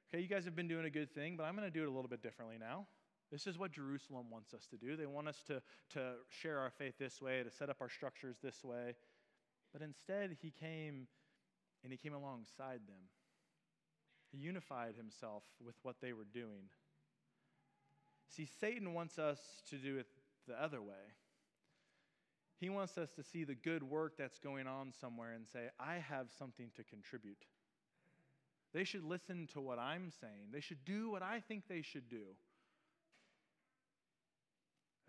Okay, 0.09 0.21
you 0.21 0.29
guys 0.29 0.45
have 0.45 0.55
been 0.55 0.67
doing 0.67 0.85
a 0.85 0.89
good 0.89 1.13
thing, 1.13 1.35
but 1.35 1.43
I'm 1.43 1.55
going 1.55 1.67
to 1.67 1.73
do 1.73 1.83
it 1.83 1.87
a 1.87 1.91
little 1.91 2.09
bit 2.09 2.23
differently 2.23 2.57
now. 2.57 2.85
This 3.31 3.45
is 3.45 3.57
what 3.57 3.73
Jerusalem 3.73 4.27
wants 4.31 4.53
us 4.53 4.67
to 4.67 4.77
do. 4.77 4.95
They 4.95 5.05
want 5.05 5.27
us 5.27 5.43
to, 5.47 5.61
to 5.93 6.13
share 6.29 6.59
our 6.59 6.69
faith 6.69 6.93
this 6.97 7.21
way, 7.21 7.43
to 7.43 7.51
set 7.51 7.69
up 7.69 7.77
our 7.81 7.89
structures 7.89 8.37
this 8.41 8.63
way. 8.63 8.95
But 9.73 9.81
instead, 9.81 10.37
he 10.41 10.51
came 10.51 11.07
and 11.83 11.91
he 11.91 11.97
came 11.97 12.13
alongside 12.13 12.79
them. 12.87 13.09
He 14.31 14.37
unified 14.37 14.95
himself 14.95 15.43
with 15.63 15.75
what 15.83 15.97
they 16.01 16.13
were 16.13 16.27
doing. 16.33 16.69
See, 18.29 18.47
Satan 18.59 18.93
wants 18.93 19.19
us 19.19 19.39
to 19.69 19.75
do 19.75 19.97
it 19.97 20.07
the 20.47 20.61
other 20.61 20.81
way. 20.81 21.15
He 22.59 22.69
wants 22.69 22.97
us 22.97 23.11
to 23.13 23.23
see 23.23 23.43
the 23.43 23.55
good 23.55 23.83
work 23.83 24.13
that's 24.17 24.39
going 24.39 24.67
on 24.67 24.91
somewhere 24.99 25.33
and 25.33 25.47
say, 25.47 25.69
I 25.79 25.95
have 25.95 26.27
something 26.39 26.71
to 26.75 26.83
contribute. 26.83 27.45
They 28.73 28.83
should 28.83 29.03
listen 29.03 29.47
to 29.53 29.61
what 29.61 29.79
I'm 29.79 30.11
saying. 30.19 30.49
They 30.51 30.59
should 30.59 30.83
do 30.83 31.11
what 31.11 31.21
I 31.21 31.39
think 31.47 31.63
they 31.67 31.81
should 31.81 32.09
do. 32.09 32.35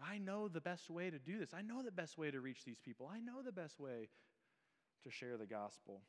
I 0.07 0.19
know 0.19 0.47
the 0.49 0.61
best 0.61 0.91
way 0.91 1.11
to 1.11 1.19
do 1.19 1.39
this. 1.39 1.51
I 1.55 1.63
know 1.63 1.83
the 1.83 1.91
best 1.91 2.19
way 2.19 2.31
to 2.31 2.41
reach 2.41 2.65
these 2.65 2.79
people. 2.79 3.11
I 3.13 3.19
know 3.19 3.43
the 3.45 3.53
best 3.53 3.81
way 3.81 4.11
to 5.03 5.11
share 5.11 5.37
the 5.37 5.47
gospel. 5.47 6.03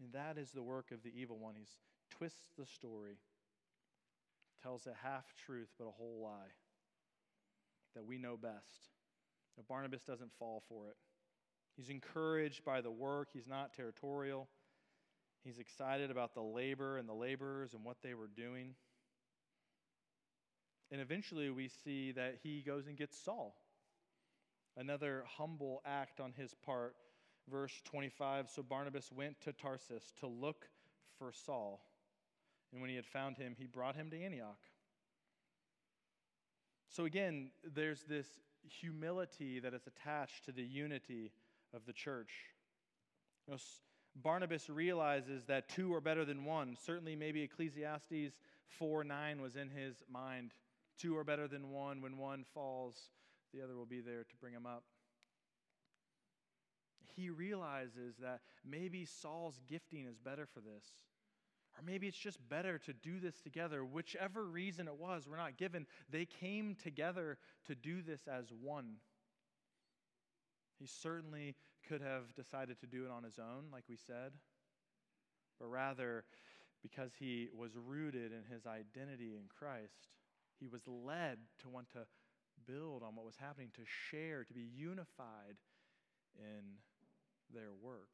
And 0.00 0.12
that 0.12 0.36
is 0.36 0.50
the 0.50 0.62
work 0.62 0.90
of 0.90 1.02
the 1.02 1.12
evil 1.18 1.38
one. 1.38 1.54
He 1.56 1.64
twists 2.10 2.52
the 2.58 2.66
story, 2.66 3.18
tells 4.62 4.86
a 4.86 4.94
half 5.02 5.32
truth 5.46 5.68
but 5.78 5.86
a 5.86 5.92
whole 5.92 6.20
lie 6.22 6.52
that 7.94 8.04
we 8.04 8.18
know 8.18 8.36
best. 8.36 8.90
But 9.56 9.68
Barnabas 9.68 10.02
doesn't 10.02 10.32
fall 10.38 10.62
for 10.68 10.88
it. 10.88 10.96
He's 11.76 11.88
encouraged 11.88 12.64
by 12.64 12.80
the 12.80 12.90
work, 12.90 13.28
he's 13.32 13.48
not 13.48 13.74
territorial. 13.74 14.48
He's 15.44 15.58
excited 15.58 16.10
about 16.10 16.34
the 16.34 16.42
labor 16.42 16.98
and 16.98 17.08
the 17.08 17.14
laborers 17.14 17.74
and 17.74 17.84
what 17.84 17.96
they 18.02 18.14
were 18.14 18.28
doing. 18.28 18.74
And 20.92 21.00
eventually 21.00 21.50
we 21.50 21.68
see 21.68 22.12
that 22.12 22.36
he 22.42 22.60
goes 22.60 22.86
and 22.86 22.96
gets 22.96 23.18
Saul. 23.18 23.56
Another 24.76 25.24
humble 25.26 25.82
act 25.84 26.20
on 26.20 26.32
his 26.36 26.54
part. 26.54 26.94
Verse 27.50 27.72
25 27.86 28.50
So 28.50 28.62
Barnabas 28.62 29.10
went 29.10 29.40
to 29.40 29.52
Tarsus 29.52 30.12
to 30.20 30.26
look 30.26 30.66
for 31.18 31.32
Saul. 31.32 31.82
And 32.72 32.80
when 32.80 32.88
he 32.88 32.96
had 32.96 33.06
found 33.06 33.36
him, 33.36 33.56
he 33.58 33.66
brought 33.66 33.96
him 33.96 34.10
to 34.10 34.22
Antioch. 34.22 34.60
So 36.88 37.04
again, 37.04 37.50
there's 37.74 38.04
this 38.04 38.26
humility 38.68 39.60
that 39.60 39.74
is 39.74 39.86
attached 39.86 40.44
to 40.44 40.52
the 40.52 40.62
unity 40.62 41.32
of 41.74 41.84
the 41.86 41.92
church. 41.92 42.32
You 43.46 43.54
know, 43.54 43.58
Barnabas 44.14 44.68
realizes 44.68 45.44
that 45.46 45.68
two 45.68 45.94
are 45.94 46.00
better 46.00 46.24
than 46.24 46.44
one. 46.44 46.76
Certainly, 46.84 47.16
maybe 47.16 47.42
Ecclesiastes 47.42 48.38
4 48.78 49.04
9 49.04 49.40
was 49.40 49.56
in 49.56 49.68
his 49.70 50.02
mind. 50.10 50.52
Two 50.98 51.16
are 51.16 51.24
better 51.24 51.48
than 51.48 51.70
one. 51.70 52.02
When 52.02 52.18
one 52.18 52.44
falls, 52.54 52.96
the 53.52 53.62
other 53.62 53.76
will 53.76 53.86
be 53.86 54.00
there 54.00 54.24
to 54.24 54.36
bring 54.40 54.52
him 54.52 54.66
up. 54.66 54.84
He 57.16 57.30
realizes 57.30 58.16
that 58.20 58.40
maybe 58.64 59.04
Saul's 59.04 59.60
gifting 59.68 60.06
is 60.06 60.18
better 60.18 60.46
for 60.46 60.60
this. 60.60 60.84
Or 61.76 61.82
maybe 61.84 62.06
it's 62.06 62.18
just 62.18 62.38
better 62.48 62.78
to 62.78 62.92
do 62.92 63.18
this 63.18 63.40
together. 63.40 63.84
Whichever 63.84 64.44
reason 64.44 64.88
it 64.88 64.96
was, 64.96 65.26
we're 65.28 65.36
not 65.36 65.56
given. 65.56 65.86
They 66.10 66.26
came 66.26 66.76
together 66.82 67.38
to 67.66 67.74
do 67.74 68.02
this 68.02 68.20
as 68.28 68.52
one. 68.60 68.96
He 70.78 70.86
certainly 70.86 71.54
could 71.88 72.02
have 72.02 72.34
decided 72.34 72.78
to 72.80 72.86
do 72.86 73.04
it 73.04 73.10
on 73.10 73.22
his 73.22 73.38
own, 73.38 73.66
like 73.72 73.84
we 73.88 73.96
said, 73.96 74.32
but 75.58 75.66
rather 75.66 76.24
because 76.82 77.12
he 77.18 77.48
was 77.56 77.72
rooted 77.76 78.32
in 78.32 78.42
his 78.52 78.66
identity 78.66 79.36
in 79.36 79.44
Christ, 79.48 80.08
he 80.58 80.66
was 80.66 80.82
led 80.86 81.38
to 81.62 81.68
want 81.68 81.88
to 81.90 82.00
build 82.66 83.02
on 83.02 83.14
what 83.14 83.24
was 83.24 83.36
happening, 83.36 83.70
to 83.74 83.82
share, 83.84 84.44
to 84.44 84.52
be 84.52 84.68
unified 84.76 85.56
in 86.36 86.78
their 87.54 87.70
work. 87.80 88.10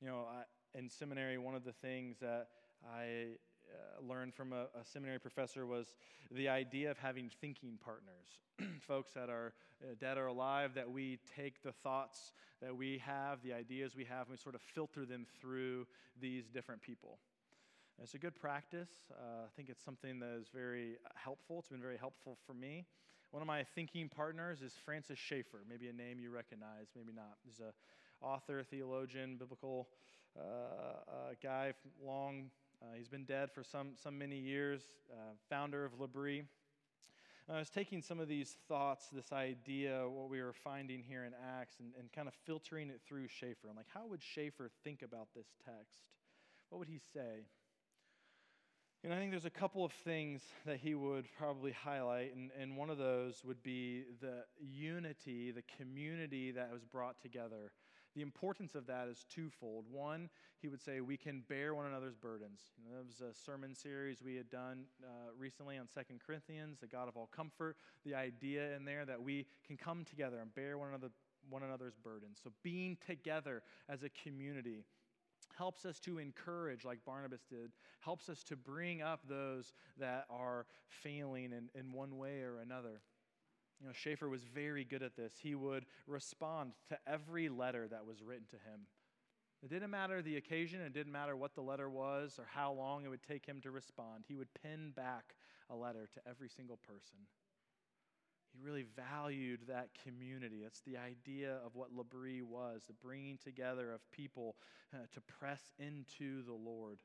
You 0.00 0.08
know, 0.08 0.24
I, 0.30 0.78
in 0.78 0.88
seminary, 0.88 1.36
one 1.36 1.54
of 1.54 1.62
the 1.62 1.72
things 1.72 2.16
that 2.20 2.48
I 2.90 3.34
uh, 3.70 4.06
learned 4.08 4.34
from 4.34 4.54
a, 4.54 4.62
a, 4.62 4.82
seminary 4.82 5.18
professor 5.18 5.66
was 5.66 5.92
the 6.30 6.48
idea 6.48 6.90
of 6.90 6.96
having 6.96 7.30
thinking 7.40 7.78
partners, 7.84 8.40
folks 8.80 9.12
that 9.12 9.28
are 9.28 9.52
uh, 9.82 9.94
dead 10.00 10.16
or 10.16 10.26
alive, 10.26 10.72
that 10.74 10.90
we 10.90 11.18
take 11.36 11.62
the 11.62 11.72
thoughts 11.72 12.32
that 12.62 12.74
we 12.74 12.96
have, 13.04 13.42
the 13.42 13.52
ideas 13.52 13.94
we 13.94 14.04
have, 14.04 14.22
and 14.22 14.30
we 14.30 14.36
sort 14.38 14.54
of 14.54 14.62
filter 14.62 15.04
them 15.04 15.26
through 15.38 15.86
these 16.18 16.48
different 16.48 16.80
people. 16.80 17.18
It's 18.02 18.14
a 18.14 18.18
good 18.18 18.34
practice. 18.34 18.88
Uh, 19.12 19.44
I 19.44 19.48
think 19.54 19.68
it's 19.68 19.84
something 19.84 20.18
that 20.20 20.34
is 20.40 20.48
very 20.48 20.96
helpful. 21.14 21.58
It's 21.58 21.68
been 21.68 21.82
very 21.82 21.98
helpful 21.98 22.38
for 22.46 22.54
me. 22.54 22.86
One 23.32 23.42
of 23.42 23.46
my 23.46 23.64
thinking 23.64 24.08
partners 24.08 24.62
is 24.62 24.72
Francis 24.82 25.18
Schaeffer, 25.18 25.58
maybe 25.68 25.88
a 25.88 25.92
name 25.92 26.18
you 26.18 26.30
recognize, 26.30 26.88
maybe 26.96 27.12
not. 27.14 27.36
He's 27.44 27.60
a 27.60 27.74
author, 28.22 28.62
theologian, 28.62 29.36
biblical 29.36 29.88
uh, 30.38 30.42
uh, 30.42 31.12
guy, 31.42 31.72
long. 32.04 32.50
Uh, 32.82 32.86
he's 32.96 33.08
been 33.08 33.24
dead 33.24 33.50
for 33.52 33.62
some, 33.62 33.90
some 33.94 34.18
many 34.18 34.38
years, 34.38 34.82
uh, 35.12 35.34
founder 35.48 35.84
of 35.84 35.98
L'Abri. 36.00 36.44
I 37.48 37.58
was 37.58 37.68
taking 37.68 38.00
some 38.00 38.20
of 38.20 38.28
these 38.28 38.56
thoughts, 38.68 39.08
this 39.12 39.32
idea, 39.32 40.08
what 40.08 40.30
we 40.30 40.40
were 40.40 40.52
finding 40.52 41.02
here 41.02 41.24
in 41.24 41.32
Acts, 41.58 41.80
and, 41.80 41.88
and 41.98 42.12
kind 42.12 42.28
of 42.28 42.34
filtering 42.46 42.90
it 42.90 43.00
through 43.04 43.26
Schaeffer. 43.26 43.68
I'm 43.68 43.76
like, 43.76 43.90
how 43.92 44.06
would 44.06 44.22
Schaeffer 44.22 44.70
think 44.84 45.02
about 45.02 45.28
this 45.34 45.48
text? 45.64 46.02
What 46.68 46.78
would 46.78 46.88
he 46.88 47.00
say? 47.12 47.46
And 49.02 49.12
I 49.12 49.16
think 49.16 49.32
there's 49.32 49.46
a 49.46 49.50
couple 49.50 49.84
of 49.84 49.92
things 49.92 50.42
that 50.64 50.78
he 50.78 50.94
would 50.94 51.26
probably 51.36 51.72
highlight, 51.72 52.36
and, 52.36 52.50
and 52.60 52.76
one 52.76 52.88
of 52.88 52.98
those 52.98 53.42
would 53.44 53.62
be 53.64 54.04
the 54.20 54.44
unity, 54.60 55.50
the 55.50 55.64
community 55.76 56.52
that 56.52 56.70
was 56.72 56.84
brought 56.84 57.20
together 57.20 57.72
the 58.20 58.22
importance 58.22 58.74
of 58.74 58.86
that 58.86 59.08
is 59.08 59.24
twofold. 59.34 59.86
One, 59.90 60.28
he 60.60 60.68
would 60.68 60.82
say 60.82 61.00
we 61.00 61.16
can 61.16 61.42
bear 61.48 61.74
one 61.74 61.86
another's 61.86 62.16
burdens. 62.16 62.60
You 62.76 62.90
know, 62.90 62.98
that 62.98 63.06
was 63.06 63.22
a 63.22 63.32
sermon 63.34 63.74
series 63.74 64.22
we 64.22 64.36
had 64.36 64.50
done 64.50 64.84
uh, 65.02 65.30
recently 65.38 65.78
on 65.78 65.88
Second 65.88 66.20
Corinthians, 66.26 66.80
the 66.80 66.86
God 66.86 67.08
of 67.08 67.16
all 67.16 67.30
comfort. 67.34 67.76
The 68.04 68.14
idea 68.14 68.76
in 68.76 68.84
there 68.84 69.06
that 69.06 69.22
we 69.22 69.46
can 69.66 69.78
come 69.78 70.04
together 70.04 70.38
and 70.40 70.54
bear 70.54 70.76
one 70.76 70.90
another 70.90 71.08
one 71.48 71.62
another's 71.62 71.94
burdens. 71.96 72.40
So 72.44 72.52
being 72.62 72.98
together 73.06 73.62
as 73.88 74.02
a 74.02 74.10
community 74.10 74.84
helps 75.56 75.86
us 75.86 75.98
to 76.00 76.18
encourage, 76.18 76.84
like 76.84 77.02
Barnabas 77.06 77.46
did, 77.48 77.72
helps 78.00 78.28
us 78.28 78.42
to 78.44 78.56
bring 78.56 79.00
up 79.00 79.20
those 79.26 79.72
that 79.98 80.26
are 80.28 80.66
failing 80.90 81.52
in, 81.52 81.70
in 81.74 81.90
one 81.92 82.18
way 82.18 82.42
or 82.42 82.58
another. 82.58 83.00
You 83.80 83.86
know, 83.86 83.92
Schaeffer 83.94 84.28
was 84.28 84.44
very 84.44 84.84
good 84.84 85.02
at 85.02 85.16
this. 85.16 85.32
He 85.42 85.54
would 85.54 85.86
respond 86.06 86.72
to 86.88 86.98
every 87.06 87.48
letter 87.48 87.88
that 87.88 88.04
was 88.04 88.22
written 88.22 88.46
to 88.50 88.56
him. 88.56 88.86
It 89.62 89.70
didn't 89.70 89.90
matter 89.90 90.22
the 90.22 90.36
occasion, 90.36 90.80
it 90.80 90.94
didn't 90.94 91.12
matter 91.12 91.36
what 91.36 91.54
the 91.54 91.60
letter 91.60 91.88
was 91.88 92.38
or 92.38 92.46
how 92.50 92.72
long 92.72 93.04
it 93.04 93.08
would 93.08 93.22
take 93.22 93.44
him 93.46 93.60
to 93.62 93.70
respond. 93.70 94.24
He 94.26 94.34
would 94.34 94.48
pin 94.62 94.92
back 94.94 95.34
a 95.70 95.76
letter 95.76 96.08
to 96.14 96.20
every 96.28 96.48
single 96.48 96.78
person. 96.78 97.18
He 98.52 98.58
really 98.60 98.86
valued 98.96 99.60
that 99.68 99.90
community. 100.02 100.62
It's 100.66 100.80
the 100.80 100.96
idea 100.96 101.58
of 101.64 101.74
what 101.74 101.92
L'Abri 101.92 102.42
was 102.42 102.82
the 102.86 102.94
bringing 102.94 103.38
together 103.38 103.92
of 103.92 104.00
people 104.10 104.56
uh, 104.92 104.98
to 105.14 105.20
press 105.20 105.60
into 105.78 106.42
the 106.44 106.54
Lord. 106.54 107.00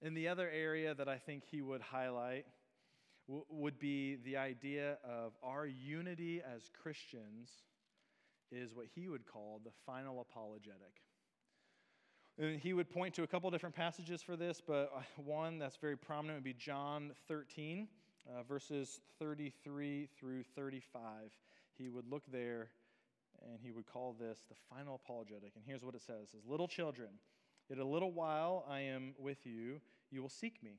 In 0.00 0.14
the 0.14 0.28
other 0.28 0.50
area 0.50 0.94
that 0.94 1.08
I 1.08 1.16
think 1.16 1.44
he 1.50 1.62
would 1.62 1.80
highlight 1.80 2.46
would 3.26 3.78
be 3.78 4.16
the 4.24 4.36
idea 4.36 4.98
of 5.04 5.32
our 5.42 5.66
unity 5.66 6.42
as 6.42 6.70
Christians 6.82 7.50
is 8.52 8.74
what 8.74 8.86
he 8.94 9.08
would 9.08 9.26
call 9.26 9.60
the 9.64 9.70
final 9.86 10.20
apologetic. 10.20 11.00
And 12.38 12.58
he 12.58 12.72
would 12.72 12.90
point 12.90 13.14
to 13.14 13.22
a 13.22 13.26
couple 13.26 13.50
different 13.50 13.74
passages 13.74 14.20
for 14.20 14.36
this, 14.36 14.60
but 14.60 14.90
uh, 14.94 15.00
one 15.16 15.58
that's 15.58 15.76
very 15.76 15.96
prominent 15.96 16.38
would 16.38 16.44
be 16.44 16.52
John 16.52 17.12
13, 17.28 17.86
uh, 18.28 18.42
verses 18.42 19.00
33 19.18 20.08
through 20.18 20.42
35. 20.56 21.30
he 21.78 21.88
would 21.88 22.06
look 22.08 22.24
there 22.30 22.68
and 23.50 23.58
he 23.62 23.72
would 23.72 23.86
call 23.86 24.16
this 24.18 24.40
the 24.48 24.54
final 24.70 25.00
apologetic. 25.04 25.52
And 25.54 25.64
here's 25.66 25.84
what 25.84 25.94
it 25.94 26.02
says: 26.02 26.30
says, 26.30 26.40
Little 26.46 26.68
children, 26.68 27.10
yet 27.68 27.78
a 27.78 27.84
little 27.84 28.12
while 28.12 28.64
I 28.68 28.80
am 28.80 29.14
with 29.18 29.44
you, 29.44 29.80
you 30.10 30.22
will 30.22 30.28
seek 30.28 30.62
me. 30.62 30.78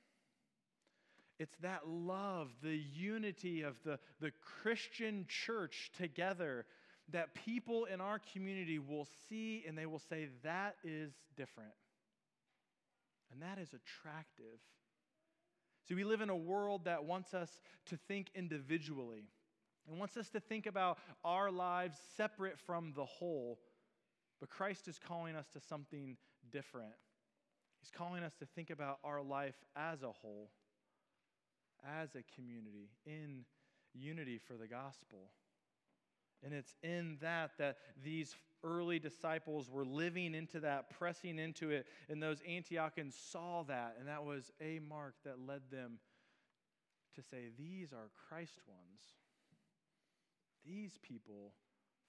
It's 1.41 1.57
that 1.63 1.87
love, 1.87 2.51
the 2.61 2.79
unity 2.93 3.63
of 3.63 3.73
the, 3.83 3.97
the 4.19 4.31
Christian 4.61 5.25
church 5.27 5.89
together 5.97 6.67
that 7.09 7.33
people 7.33 7.85
in 7.85 7.99
our 7.99 8.21
community 8.31 8.77
will 8.77 9.07
see 9.27 9.65
and 9.67 9.75
they 9.75 9.87
will 9.87 10.03
say, 10.07 10.27
that 10.43 10.75
is 10.83 11.13
different. 11.35 11.73
And 13.31 13.41
that 13.41 13.57
is 13.57 13.69
attractive. 13.69 14.59
See, 15.87 15.95
we 15.95 16.03
live 16.03 16.21
in 16.21 16.29
a 16.29 16.35
world 16.35 16.85
that 16.85 17.05
wants 17.05 17.33
us 17.33 17.49
to 17.87 17.97
think 18.07 18.29
individually 18.35 19.23
and 19.89 19.97
wants 19.97 20.17
us 20.17 20.29
to 20.29 20.39
think 20.39 20.67
about 20.67 20.99
our 21.25 21.49
lives 21.49 21.97
separate 22.17 22.59
from 22.59 22.93
the 22.95 23.05
whole. 23.05 23.57
But 24.39 24.51
Christ 24.51 24.87
is 24.87 24.99
calling 24.99 25.35
us 25.35 25.47
to 25.53 25.59
something 25.59 26.17
different. 26.51 26.93
He's 27.79 27.89
calling 27.89 28.21
us 28.21 28.35
to 28.35 28.45
think 28.45 28.69
about 28.69 28.99
our 29.03 29.23
life 29.23 29.55
as 29.75 30.03
a 30.03 30.11
whole 30.11 30.51
as 31.85 32.15
a 32.15 32.23
community 32.35 32.89
in 33.05 33.45
unity 33.93 34.37
for 34.37 34.53
the 34.53 34.67
gospel. 34.67 35.31
And 36.43 36.53
it's 36.53 36.75
in 36.81 37.17
that 37.21 37.51
that 37.59 37.77
these 38.03 38.35
early 38.63 38.99
disciples 38.99 39.69
were 39.69 39.85
living 39.85 40.33
into 40.33 40.59
that, 40.61 40.89
pressing 40.97 41.39
into 41.39 41.69
it, 41.69 41.85
and 42.09 42.21
those 42.21 42.41
Antiochans 42.41 43.13
saw 43.31 43.63
that, 43.63 43.95
and 43.99 44.07
that 44.07 44.23
was 44.23 44.51
a 44.61 44.79
mark 44.79 45.15
that 45.25 45.39
led 45.45 45.61
them 45.71 45.99
to 47.15 47.21
say, 47.21 47.49
These 47.57 47.93
are 47.93 48.09
Christ 48.29 48.59
ones. 48.67 49.01
These 50.65 50.97
people 51.01 51.53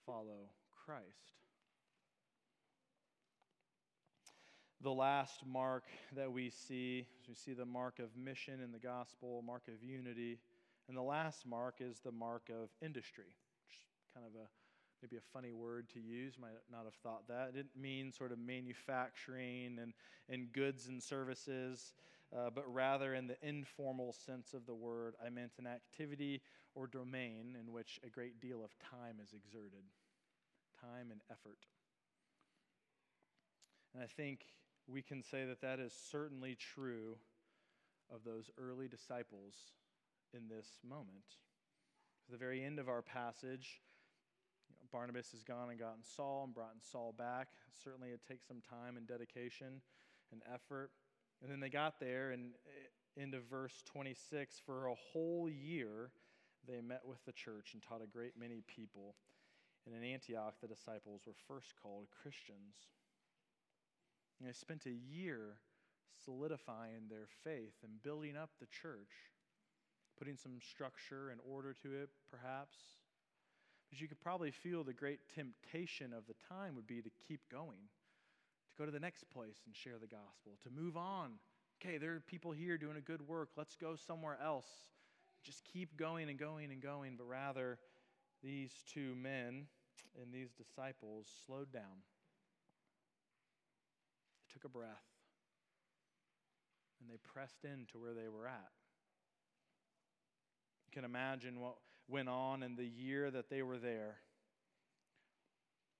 follow 0.07 0.51
Christ. 0.85 1.43
The 4.83 4.92
last 4.92 5.47
mark 5.47 5.85
that 6.16 6.31
we 6.31 6.51
see 6.51 7.07
we 7.29 7.35
see 7.35 7.53
the 7.53 7.64
mark 7.64 7.99
of 7.99 8.16
mission 8.16 8.61
in 8.61 8.73
the 8.73 8.79
gospel, 8.79 9.42
mark 9.47 9.68
of 9.68 9.83
unity, 9.83 10.38
and 10.88 10.97
the 10.97 11.03
last 11.03 11.47
mark 11.47 11.77
is 11.81 12.01
the 12.01 12.11
mark 12.11 12.51
of 12.51 12.68
industry, 12.85 13.37
which 13.66 13.77
is 13.77 13.85
kind 14.14 14.27
of 14.27 14.33
a 14.35 14.47
maybe 15.03 15.16
a 15.16 15.33
funny 15.33 15.53
word 15.53 15.88
to 15.90 16.01
use. 16.01 16.35
Might 16.40 16.51
not 16.71 16.85
have 16.85 16.95
thought 17.03 17.27
that. 17.29 17.49
It 17.51 17.55
didn't 17.55 17.77
mean 17.77 18.12
sort 18.12 18.33
of 18.33 18.38
manufacturing 18.38 19.79
and, 19.81 19.92
and 20.29 20.53
goods 20.53 20.88
and 20.88 21.03
services, 21.03 21.95
uh, 22.37 22.51
but 22.55 22.64
rather 22.73 23.14
in 23.14 23.27
the 23.27 23.37
informal 23.42 24.12
sense 24.12 24.55
of 24.55 24.66
the 24.66 24.75
word, 24.75 25.14
I 25.25 25.31
meant 25.31 25.53
an 25.59 25.66
activity 25.66 26.42
or 26.75 26.87
domain 26.87 27.57
in 27.61 27.73
which 27.73 28.01
a 28.07 28.11
great 28.11 28.40
deal 28.40 28.64
of 28.64 28.71
time 28.79 29.16
is 29.23 29.33
exerted, 29.33 29.85
time 30.81 31.11
and 31.11 31.21
effort. 31.31 31.59
And 33.95 34.03
I 34.03 34.07
think 34.07 34.47
we 34.87 35.03
can 35.03 35.23
say 35.23 35.45
that 35.45 35.61
that 35.61 35.79
is 35.79 35.92
certainly 36.11 36.57
true 36.57 37.16
of 38.12 38.25
those 38.25 38.51
early 38.59 38.88
disciples 38.88 39.55
in 40.35 40.49
this 40.49 40.66
moment. 40.87 41.38
At 42.29 42.33
the 42.33 42.38
very 42.38 42.62
end 42.64 42.79
of 42.79 42.88
our 42.88 43.03
passage, 43.03 43.81
you 44.68 44.77
know, 44.77 44.87
Barnabas 44.92 45.33
has 45.33 45.42
gone 45.42 45.71
and 45.71 45.79
gotten 45.79 46.03
Saul 46.03 46.45
and 46.45 46.55
brought 46.55 46.75
Saul 46.81 47.14
back. 47.16 47.49
Certainly, 47.85 48.11
it 48.11 48.21
takes 48.27 48.47
some 48.47 48.61
time 48.61 48.97
and 48.97 49.07
dedication 49.07 49.81
and 50.31 50.42
effort. 50.53 50.90
And 51.42 51.51
then 51.51 51.61
they 51.61 51.68
got 51.68 51.99
there, 51.99 52.31
and 52.31 52.53
eh, 52.66 53.23
into 53.23 53.40
verse 53.40 53.83
26, 53.87 54.61
for 54.64 54.87
a 54.87 54.95
whole 54.95 55.49
year 55.49 56.11
they 56.66 56.81
met 56.81 57.03
with 57.05 57.25
the 57.25 57.33
church 57.33 57.71
and 57.75 57.83
taught 57.83 58.03
a 58.03 58.07
great 58.07 58.33
many 58.38 58.62
people. 58.66 59.16
And 59.85 59.95
in 59.95 60.05
Antioch, 60.05 60.55
the 60.61 60.68
disciples 60.68 61.23
were 61.27 61.35
first 61.49 61.75
called 61.83 62.07
Christians. 62.23 62.87
They 64.40 64.53
spent 64.53 64.87
a 64.87 64.90
year 64.90 65.59
solidifying 66.25 67.09
their 67.09 67.27
faith 67.45 67.75
and 67.83 68.03
building 68.03 68.37
up 68.37 68.51
the 68.61 68.66
church, 68.66 69.31
putting 70.18 70.37
some 70.37 70.59
structure 70.61 71.31
and 71.31 71.40
order 71.49 71.75
to 71.83 71.92
it, 71.95 72.11
perhaps. 72.31 72.77
But 73.90 74.01
you 74.01 74.09
could 74.09 74.21
probably 74.21 74.51
feel 74.51 74.85
the 74.85 74.92
great 74.92 75.21
temptation 75.35 76.12
of 76.12 76.27
the 76.27 76.35
time 76.49 76.75
would 76.77 76.87
be 76.87 77.03
to 77.03 77.11
keep 77.29 77.40
going, 77.51 77.88
to 78.68 78.79
go 78.79 78.87
to 78.87 78.92
the 78.92 79.01
next 79.01 79.25
place 79.31 79.61
and 79.66 79.77
share 79.77 79.99
the 80.01 80.07
gospel, 80.07 80.59
to 80.64 80.71
move 80.71 80.97
on. 80.97 81.33
Okay, 81.81 81.99
there 81.99 82.14
are 82.14 82.21
people 82.21 82.53
here 82.53 82.79
doing 82.79 82.97
a 82.97 83.01
good 83.01 83.27
work. 83.27 83.51
Let's 83.57 83.77
go 83.77 83.97
somewhere 83.97 84.38
else. 84.42 84.66
Just 85.45 85.64
keep 85.64 85.97
going 85.97 86.29
and 86.29 86.38
going 86.38 86.71
and 86.71 86.81
going. 86.81 87.16
But 87.16 87.29
rather, 87.29 87.79
these 88.42 88.73
two 88.92 89.14
men 89.16 89.66
and 90.21 90.33
these 90.33 90.53
disciples 90.53 91.27
slowed 91.47 91.73
down 91.73 92.03
took 94.53 94.65
a 94.65 94.69
breath, 94.69 95.07
and 97.01 97.11
they 97.11 97.19
pressed 97.33 97.65
into 97.65 97.99
where 97.99 98.15
they 98.15 98.29
were 98.29 98.47
at. 98.47 98.73
You 100.87 100.93
can 100.93 101.05
imagine 101.05 101.61
what 101.61 101.77
went 102.09 102.29
on 102.29 102.62
in 102.62 102.77
the 102.77 102.87
year 102.87 103.31
that 103.31 103.49
they 103.49 103.62
were 103.62 103.79
there. 103.79 104.17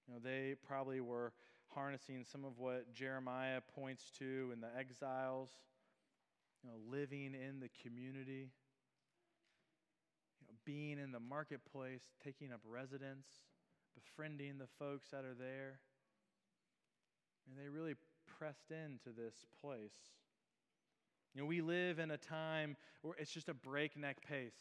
You 0.07 0.15
know, 0.15 0.21
they 0.23 0.55
probably 0.67 1.01
were 1.01 1.33
harnessing 1.75 2.25
some 2.31 2.45
of 2.45 2.59
what 2.59 2.93
Jeremiah 2.93 3.61
points 3.75 4.11
to 4.19 4.51
in 4.53 4.61
the 4.61 4.69
exiles, 4.79 5.51
you 6.62 6.69
know, 6.69 6.77
living 6.91 7.35
in 7.35 7.61
the 7.61 7.71
community, 7.83 8.51
you 10.41 10.47
know, 10.47 10.55
being 10.65 10.99
in 10.99 11.12
the 11.12 11.21
marketplace, 11.21 12.03
taking 12.23 12.53
up 12.53 12.61
residence, 12.69 13.27
befriending 13.95 14.59
the 14.59 14.69
folks 14.79 15.09
that 15.11 15.25
are 15.25 15.37
there. 15.38 15.81
And 17.49 17.59
they 17.59 17.69
really 17.69 17.95
pressed 18.38 18.71
into 18.71 19.16
this 19.16 19.35
place. 19.61 19.92
You 21.35 21.40
know, 21.40 21.47
we 21.47 21.61
live 21.61 21.99
in 21.99 22.11
a 22.11 22.16
time 22.16 22.77
where 23.03 23.14
it's 23.18 23.33
just 23.33 23.49
a 23.49 23.55
breakneck 23.55 24.27
pace. 24.27 24.59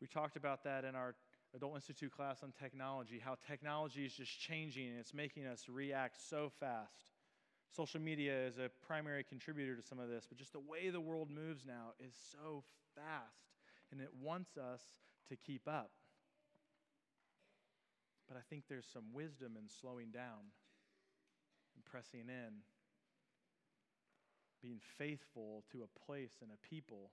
We 0.00 0.06
talked 0.06 0.36
about 0.36 0.64
that 0.64 0.84
in 0.84 0.94
our 0.94 1.14
Adult 1.54 1.74
Institute 1.76 2.12
class 2.12 2.42
on 2.42 2.52
technology, 2.52 3.20
how 3.22 3.36
technology 3.46 4.04
is 4.04 4.12
just 4.12 4.38
changing 4.38 4.88
and 4.88 4.98
it's 4.98 5.14
making 5.14 5.46
us 5.46 5.64
react 5.68 6.16
so 6.28 6.50
fast. 6.60 7.12
Social 7.74 8.00
media 8.00 8.46
is 8.46 8.58
a 8.58 8.70
primary 8.86 9.24
contributor 9.24 9.76
to 9.76 9.82
some 9.82 9.98
of 9.98 10.08
this, 10.08 10.24
but 10.28 10.38
just 10.38 10.52
the 10.52 10.60
way 10.60 10.88
the 10.90 11.00
world 11.00 11.28
moves 11.30 11.66
now 11.66 11.92
is 12.00 12.14
so 12.32 12.62
fast 12.94 13.48
and 13.92 14.00
it 14.00 14.10
wants 14.22 14.56
us 14.56 14.82
to 15.28 15.36
keep 15.36 15.68
up. 15.68 15.90
But 18.26 18.36
I 18.36 18.40
think 18.48 18.64
there's 18.68 18.86
some 18.90 19.12
wisdom 19.12 19.56
in 19.56 19.68
slowing 19.68 20.10
down 20.10 20.52
and 21.78 21.84
pressing 21.84 22.26
in, 22.26 22.66
being 24.60 24.80
faithful 24.98 25.62
to 25.70 25.84
a 25.84 26.06
place 26.06 26.42
and 26.42 26.50
a 26.50 26.66
people 26.66 27.10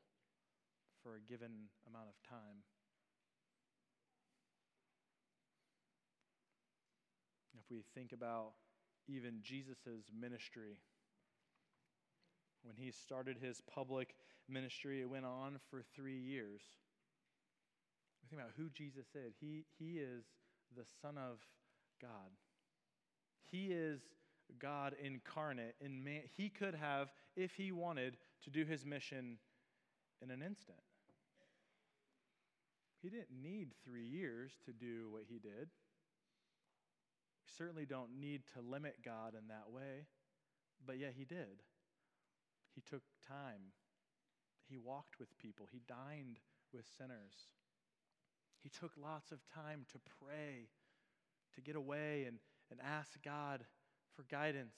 for 1.04 1.16
a 1.16 1.22
given 1.22 1.70
amount 1.88 2.08
of 2.10 2.30
time. 2.30 2.66
If 7.54 7.70
we 7.70 7.84
think 7.94 8.12
about 8.12 8.54
even 9.08 9.36
Jesus' 9.44 10.10
ministry, 10.20 10.80
when 12.64 12.76
he 12.76 12.92
started 12.92 13.38
his 13.40 13.62
public 13.72 14.16
ministry, 14.50 15.02
it 15.02 15.10
went 15.10 15.26
on 15.26 15.60
for 15.70 15.84
three 15.96 16.18
years. 16.18 16.62
We 18.24 18.30
think 18.30 18.42
about 18.42 18.54
who 18.58 18.70
Jesus 18.70 19.06
is. 19.14 19.36
He, 19.40 19.66
he 19.78 20.00
is 20.00 20.24
the 20.76 20.86
Son 21.02 21.18
of 21.18 21.38
God. 22.02 22.34
He 23.52 23.68
is 23.68 24.02
God 24.60 24.96
incarnate 25.02 25.76
in 25.80 26.04
man. 26.04 26.22
He 26.36 26.50
could 26.50 26.76
have, 26.76 27.12
if 27.36 27.54
he 27.56 27.72
wanted, 27.72 28.18
to 28.44 28.50
do 28.50 28.66
his 28.66 28.86
mission 28.86 29.38
in 30.22 30.32
an 30.32 30.42
instant. 30.42 30.80
He 33.02 33.10
didn't 33.10 33.42
need 33.42 33.70
three 33.84 34.06
years 34.06 34.54
to 34.66 34.72
do 34.72 35.08
what 35.12 35.24
he 35.28 35.38
did. 35.38 35.70
We 37.44 37.52
certainly 37.58 37.86
don't 37.86 38.20
need 38.20 38.42
to 38.56 38.62
limit 38.62 38.96
God 39.04 39.34
in 39.40 39.48
that 39.50 39.70
way, 39.72 40.08
but 40.86 40.98
yet 40.98 41.14
he 41.16 41.26
did. 41.26 41.62
He 42.74 42.82
took 42.82 43.04
time. 43.28 43.74
He 44.68 44.78
walked 44.78 45.20
with 45.20 45.38
people. 45.38 45.68
He 45.72 45.82
dined 45.88 46.40
with 46.74 46.86
sinners. 46.98 47.50
He 48.64 48.70
took 48.70 48.92
lots 48.98 49.32
of 49.32 49.40
time 49.54 49.86
to 49.92 50.00
pray, 50.20 50.70
to 51.54 51.62
get 51.62 51.76
away 51.76 52.26
and, 52.28 52.40
and 52.72 52.80
ask 52.84 53.12
God 53.24 53.64
for 54.16 54.24
guidance 54.24 54.76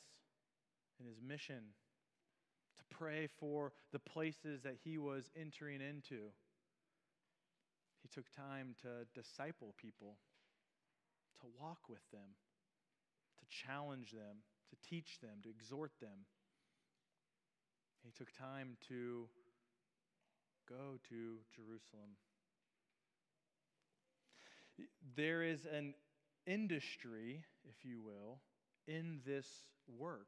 in 1.00 1.06
his 1.06 1.22
mission, 1.22 1.74
to 2.78 2.96
pray 2.96 3.28
for 3.40 3.72
the 3.92 4.00
places 4.00 4.62
that 4.64 4.78
he 4.84 4.98
was 4.98 5.30
entering 5.40 5.82
into. 5.82 6.32
He 8.02 8.08
took 8.08 8.26
time 8.36 8.76
to 8.82 9.06
disciple 9.20 9.74
people, 9.78 10.18
to 11.42 11.48
walk 11.60 11.90
with 11.90 12.10
them, 12.12 12.36
to 13.40 13.46
challenge 13.66 14.12
them, 14.12 14.38
to 14.70 14.90
teach 14.90 15.20
them, 15.22 15.42
to 15.44 15.50
exhort 15.50 15.92
them. 16.02 16.26
He 18.04 18.12
took 18.12 18.32
time 18.34 18.78
to 18.88 19.28
go 20.68 20.98
to 21.10 21.38
Jerusalem. 21.56 22.16
There 25.16 25.44
is 25.44 25.66
an 25.66 25.94
industry, 26.46 27.44
if 27.68 27.84
you 27.84 28.00
will, 28.02 28.40
in 28.88 29.20
this 29.26 29.48
work, 29.98 30.28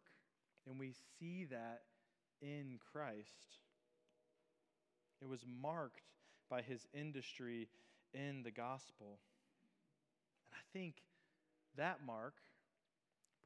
and 0.68 0.80
we 0.80 0.94
see 1.20 1.46
that 1.46 1.82
in 2.42 2.80
Christ. 2.92 3.58
It 5.22 5.28
was 5.28 5.44
marked 5.62 6.02
by 6.50 6.62
his 6.62 6.88
industry 6.94 7.68
in 8.14 8.44
the 8.44 8.52
gospel. 8.52 9.20
And 10.52 10.60
I 10.60 10.64
think 10.74 10.96
that 11.78 12.00
mark, 12.06 12.36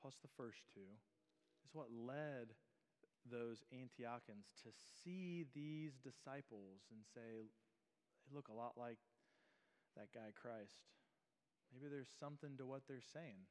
plus 0.01 0.15
the 0.21 0.29
first 0.37 0.59
two, 0.73 0.81
is 1.65 1.73
what 1.73 1.87
led 1.91 2.53
those 3.29 3.63
Antiochans 3.73 4.51
to 4.63 4.69
see 5.03 5.45
these 5.55 5.93
disciples 6.03 6.81
and 6.91 7.01
say, 7.13 7.47
they 8.25 8.35
look 8.35 8.49
a 8.49 8.53
lot 8.53 8.73
like 8.77 8.97
that 9.95 10.13
guy 10.13 10.31
Christ. 10.35 10.83
Maybe 11.73 11.89
there's 11.89 12.11
something 12.19 12.57
to 12.57 12.65
what 12.65 12.81
they're 12.87 13.01
saying. 13.13 13.47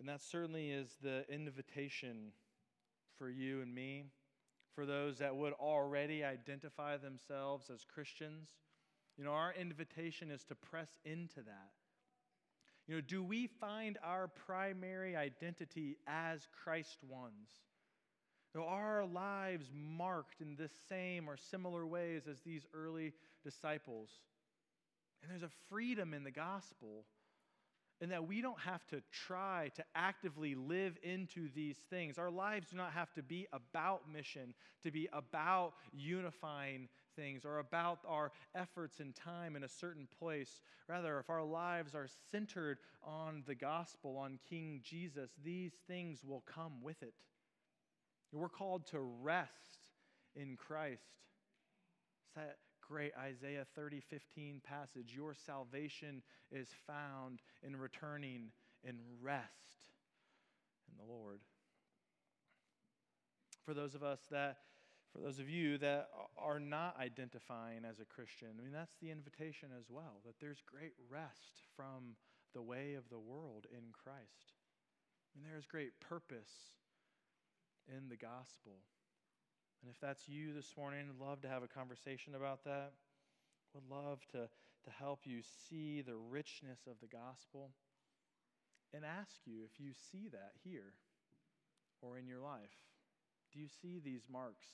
And 0.00 0.08
that 0.08 0.22
certainly 0.22 0.70
is 0.70 0.96
the 1.02 1.26
invitation 1.28 2.32
for 3.18 3.28
you 3.28 3.60
and 3.60 3.74
me, 3.74 4.06
for 4.74 4.86
those 4.86 5.18
that 5.18 5.36
would 5.36 5.52
already 5.52 6.24
identify 6.24 6.96
themselves 6.96 7.68
as 7.68 7.84
Christians. 7.84 8.48
You 9.18 9.24
know, 9.24 9.32
our 9.32 9.52
invitation 9.52 10.30
is 10.30 10.42
to 10.44 10.54
press 10.54 10.88
into 11.04 11.42
that. 11.42 11.72
You 12.88 12.94
know, 12.94 13.02
do 13.02 13.22
we 13.22 13.46
find 13.46 13.98
our 14.02 14.26
primary 14.26 15.16
identity 15.16 15.98
as 16.06 16.48
Christ 16.64 16.96
ones? 17.06 17.50
You 18.54 18.62
know, 18.62 18.66
are 18.66 19.00
our 19.00 19.06
lives 19.06 19.70
marked 19.74 20.40
in 20.40 20.56
the 20.56 20.70
same 20.88 21.28
or 21.28 21.36
similar 21.36 21.86
ways 21.86 22.22
as 22.26 22.40
these 22.40 22.66
early 22.72 23.12
disciples? 23.44 24.08
And 25.22 25.30
there's 25.30 25.42
a 25.42 25.54
freedom 25.68 26.14
in 26.14 26.24
the 26.24 26.30
gospel 26.30 27.04
and 28.00 28.10
that 28.10 28.26
we 28.26 28.40
don't 28.40 28.60
have 28.60 28.86
to 28.86 29.02
try 29.12 29.70
to 29.74 29.84
actively 29.94 30.54
live 30.54 30.96
into 31.02 31.48
these 31.54 31.76
things. 31.90 32.18
Our 32.18 32.30
lives 32.30 32.70
do 32.70 32.76
not 32.76 32.92
have 32.92 33.12
to 33.14 33.22
be 33.22 33.46
about 33.52 34.10
mission, 34.10 34.54
to 34.82 34.90
be 34.90 35.08
about 35.12 35.74
unifying 35.92 36.88
things, 37.14 37.44
or 37.44 37.58
about 37.58 37.98
our 38.08 38.32
efforts 38.54 39.00
and 39.00 39.14
time 39.14 39.54
in 39.54 39.64
a 39.64 39.68
certain 39.68 40.08
place. 40.18 40.62
Rather, 40.88 41.18
if 41.18 41.28
our 41.28 41.44
lives 41.44 41.94
are 41.94 42.08
centered 42.30 42.78
on 43.02 43.42
the 43.46 43.54
gospel, 43.54 44.16
on 44.16 44.38
King 44.48 44.80
Jesus, 44.82 45.30
these 45.44 45.72
things 45.86 46.24
will 46.24 46.42
come 46.46 46.82
with 46.82 47.02
it. 47.02 47.14
We're 48.32 48.48
called 48.48 48.86
to 48.88 49.00
rest 49.00 49.78
in 50.34 50.56
Christ. 50.56 51.02
Great 52.90 53.12
Isaiah 53.16 53.66
30, 53.76 54.00
15 54.00 54.60
passage. 54.64 55.12
Your 55.14 55.32
salvation 55.32 56.22
is 56.50 56.68
found 56.86 57.40
in 57.62 57.76
returning 57.76 58.50
in 58.82 58.96
rest 59.22 59.94
in 60.90 60.96
the 60.98 61.12
Lord. 61.12 61.40
For 63.64 63.74
those 63.74 63.94
of 63.94 64.02
us 64.02 64.18
that, 64.32 64.56
for 65.12 65.20
those 65.20 65.38
of 65.38 65.48
you 65.48 65.78
that 65.78 66.08
are 66.36 66.58
not 66.58 66.96
identifying 66.98 67.84
as 67.88 68.00
a 68.00 68.04
Christian, 68.04 68.48
I 68.58 68.62
mean, 68.62 68.72
that's 68.72 68.96
the 69.00 69.10
invitation 69.10 69.68
as 69.78 69.84
well, 69.88 70.20
that 70.26 70.40
there's 70.40 70.62
great 70.66 70.94
rest 71.08 71.62
from 71.76 72.16
the 72.54 72.62
way 72.62 72.94
of 72.94 73.08
the 73.08 73.18
world 73.18 73.66
in 73.70 73.92
Christ. 73.92 74.58
And 75.36 75.44
there 75.44 75.56
is 75.56 75.66
great 75.66 76.00
purpose 76.00 76.50
in 77.86 78.08
the 78.08 78.16
gospel. 78.16 78.78
And 79.82 79.90
if 79.90 79.98
that's 80.00 80.28
you 80.28 80.52
this 80.52 80.74
morning, 80.76 81.06
I'd 81.08 81.24
love 81.24 81.40
to 81.42 81.48
have 81.48 81.62
a 81.62 81.68
conversation 81.68 82.34
about 82.34 82.64
that. 82.64 82.92
Would 83.74 83.88
love 83.88 84.20
to, 84.32 84.38
to 84.84 84.90
help 84.98 85.20
you 85.24 85.40
see 85.68 86.02
the 86.02 86.16
richness 86.16 86.80
of 86.86 86.96
the 87.00 87.06
gospel 87.06 87.70
and 88.92 89.04
ask 89.04 89.36
you 89.46 89.62
if 89.64 89.80
you 89.80 89.92
see 90.10 90.28
that 90.32 90.52
here 90.64 90.92
or 92.02 92.18
in 92.18 92.26
your 92.26 92.40
life. 92.40 92.76
Do 93.52 93.58
you 93.58 93.68
see 93.80 94.00
these 94.04 94.22
marks 94.30 94.66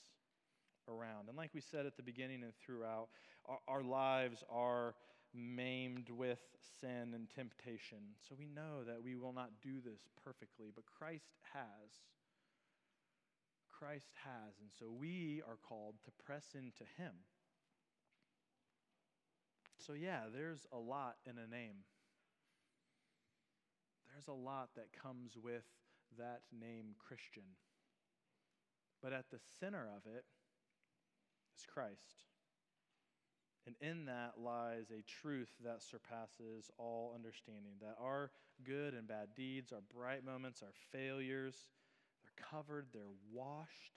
around? 0.89 1.29
And 1.29 1.37
like 1.37 1.51
we 1.55 1.61
said 1.61 1.87
at 1.87 1.97
the 1.97 2.03
beginning 2.03 2.43
and 2.43 2.53
throughout, 2.65 3.09
our, 3.47 3.59
our 3.69 3.83
lives 3.83 4.43
are 4.51 4.95
maimed 5.35 6.11
with 6.11 6.41
sin 6.81 7.13
and 7.15 7.29
temptation. 7.31 7.99
So 8.29 8.35
we 8.39 8.47
know 8.47 8.85
that 8.87 9.03
we 9.03 9.17
will 9.17 9.33
not 9.33 9.51
do 9.63 9.81
this 9.85 10.01
perfectly, 10.25 10.73
but 10.75 10.85
Christ 10.99 11.35
has. 11.53 11.91
Christ 13.79 14.13
has. 14.25 14.55
And 14.61 14.71
so 14.79 14.87
we 14.91 15.43
are 15.47 15.59
called 15.69 15.95
to 16.05 16.11
press 16.25 16.55
into 16.55 16.85
Him. 16.97 17.13
So, 19.79 19.93
yeah, 19.93 20.23
there's 20.33 20.67
a 20.73 20.79
lot 20.79 21.17
in 21.27 21.37
a 21.39 21.47
name. 21.47 21.85
There's 24.13 24.29
a 24.29 24.33
lot 24.33 24.71
that 24.77 24.93
comes 25.01 25.37
with 25.37 25.65
that 26.19 26.41
name 26.59 26.95
Christian. 26.99 27.43
But 29.03 29.13
at 29.13 29.31
the 29.31 29.39
center 29.61 29.87
of 29.95 30.11
it 30.11 30.25
is 31.57 31.67
Christ. 31.67 32.25
And 33.67 33.75
in 33.81 34.07
that 34.07 34.35
lies 34.39 34.91
a 34.91 35.03
truth 35.03 35.51
that 35.65 35.83
surpasses 35.83 36.71
all 36.79 37.13
understanding 37.15 37.75
that 37.81 37.97
our 38.01 38.31
good 38.65 38.95
and 38.95 39.07
bad 39.07 39.29
deeds, 39.37 39.73
our 39.73 39.83
bright 39.93 40.25
moments, 40.25 40.63
our 40.63 40.73
failures, 40.93 41.57
covered, 42.37 42.87
they're 42.93 43.17
washed 43.33 43.97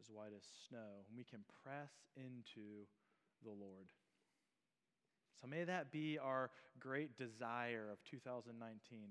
as 0.00 0.10
white 0.10 0.32
as 0.36 0.42
snow, 0.68 1.04
and 1.08 1.16
we 1.16 1.24
can 1.24 1.40
press 1.64 1.92
into 2.16 2.86
the 3.44 3.50
Lord. 3.50 3.90
So 5.40 5.46
may 5.46 5.64
that 5.64 5.92
be 5.92 6.18
our 6.18 6.50
great 6.80 7.16
desire 7.16 7.88
of 7.92 7.98
2019 8.10 8.54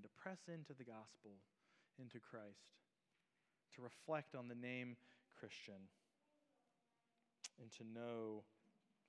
to 0.01 0.09
press 0.21 0.39
into 0.47 0.73
the 0.73 0.83
gospel, 0.83 1.31
into 1.99 2.19
Christ, 2.19 2.75
to 3.75 3.81
reflect 3.81 4.35
on 4.35 4.47
the 4.47 4.55
name 4.55 4.97
Christian, 5.39 5.87
and 7.61 7.71
to 7.73 7.83
know 7.83 8.43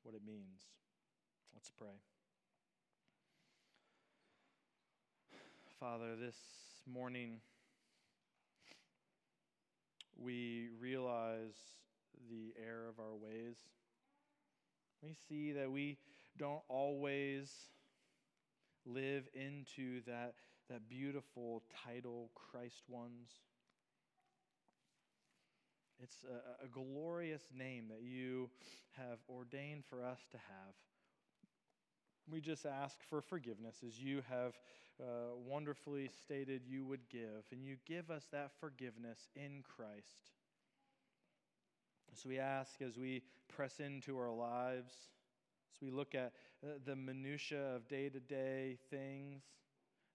what 0.03 0.14
it 0.14 0.22
means. 0.27 0.62
Let's 1.55 1.70
pray. 1.70 1.98
Father, 5.81 6.16
this 6.16 6.37
morning, 6.87 7.40
we 10.18 10.68
realize 10.81 11.57
the 12.28 12.52
error 12.61 12.88
of 12.88 12.98
our 12.98 13.14
ways. 13.14 13.57
We 15.02 15.14
see 15.28 15.52
that 15.52 15.70
we 15.70 15.98
don't 16.37 16.62
always 16.68 17.52
live 18.85 19.28
into 19.35 20.00
that, 20.07 20.35
that 20.68 20.88
beautiful 20.88 21.62
title, 21.87 22.31
Christ 22.35 22.83
ones. 22.88 23.31
It's 26.02 26.24
a, 26.24 26.64
a 26.64 26.68
glorious 26.68 27.42
name 27.57 27.87
that 27.88 28.02
you 28.02 28.50
have 28.96 29.18
ordained 29.28 29.85
for 29.85 30.04
us 30.04 30.20
to 30.31 30.37
have. 30.37 30.74
We 32.31 32.41
just 32.41 32.67
ask 32.67 32.99
for 33.09 33.23
forgiveness 33.23 33.77
as 33.87 33.99
you 33.99 34.23
have 34.29 34.53
uh, 35.01 35.37
wonderfully 35.47 36.11
stated 36.23 36.62
you 36.69 36.85
would 36.85 37.09
give, 37.09 37.45
and 37.53 37.64
you 37.64 37.77
give 37.87 38.11
us 38.11 38.25
that 38.33 38.51
forgiveness 38.61 39.29
in 39.35 39.62
Christ. 39.62 40.33
So 42.14 42.29
we 42.29 42.38
ask 42.38 42.83
as 42.83 42.99
we 42.99 43.23
press 43.49 43.81
into 43.81 44.19
our 44.19 44.31
lives, 44.31 44.93
as 45.75 45.81
we 45.81 45.91
look 45.91 46.14
at 46.14 46.33
uh, 46.64 46.72
the 46.85 46.97
minutiae 46.97 47.76
of 47.76 47.89
day 47.89 48.09
to 48.09 48.20
day 48.20 48.76
things, 48.91 49.43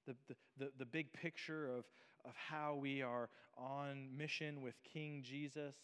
the, 0.06 0.16
the, 0.28 0.36
the, 0.58 0.72
the 0.80 0.86
big 0.86 1.14
picture 1.14 1.68
of, 1.68 1.86
of 2.26 2.34
how 2.36 2.76
we 2.76 3.02
are 3.02 3.30
on 3.58 4.10
mission 4.16 4.62
with 4.62 4.76
King 4.84 5.24
Jesus, 5.24 5.76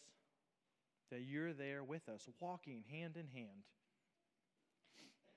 that 1.10 1.22
you're 1.22 1.52
there 1.52 1.82
with 1.82 2.08
us, 2.08 2.28
walking 2.38 2.84
hand 2.90 3.16
in 3.16 3.26
hand. 3.28 3.64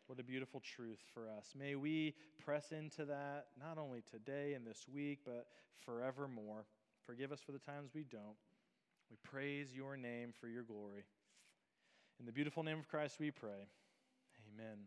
What 0.07 0.19
a 0.19 0.23
beautiful 0.23 0.59
truth 0.59 0.99
for 1.13 1.29
us. 1.29 1.53
May 1.57 1.75
we 1.75 2.13
press 2.43 2.71
into 2.71 3.05
that 3.05 3.47
not 3.59 3.77
only 3.77 4.03
today 4.11 4.53
and 4.53 4.65
this 4.65 4.85
week, 4.93 5.19
but 5.25 5.47
forevermore. 5.85 6.65
Forgive 7.05 7.31
us 7.31 7.39
for 7.41 7.51
the 7.51 7.59
times 7.59 7.91
we 7.93 8.03
don't. 8.03 8.37
We 9.09 9.17
praise 9.23 9.73
your 9.73 9.95
name 9.97 10.33
for 10.39 10.47
your 10.47 10.63
glory. 10.63 11.05
In 12.19 12.25
the 12.25 12.31
beautiful 12.31 12.63
name 12.63 12.79
of 12.79 12.87
Christ 12.87 13.17
we 13.19 13.31
pray. 13.31 13.67
Amen. 14.53 14.77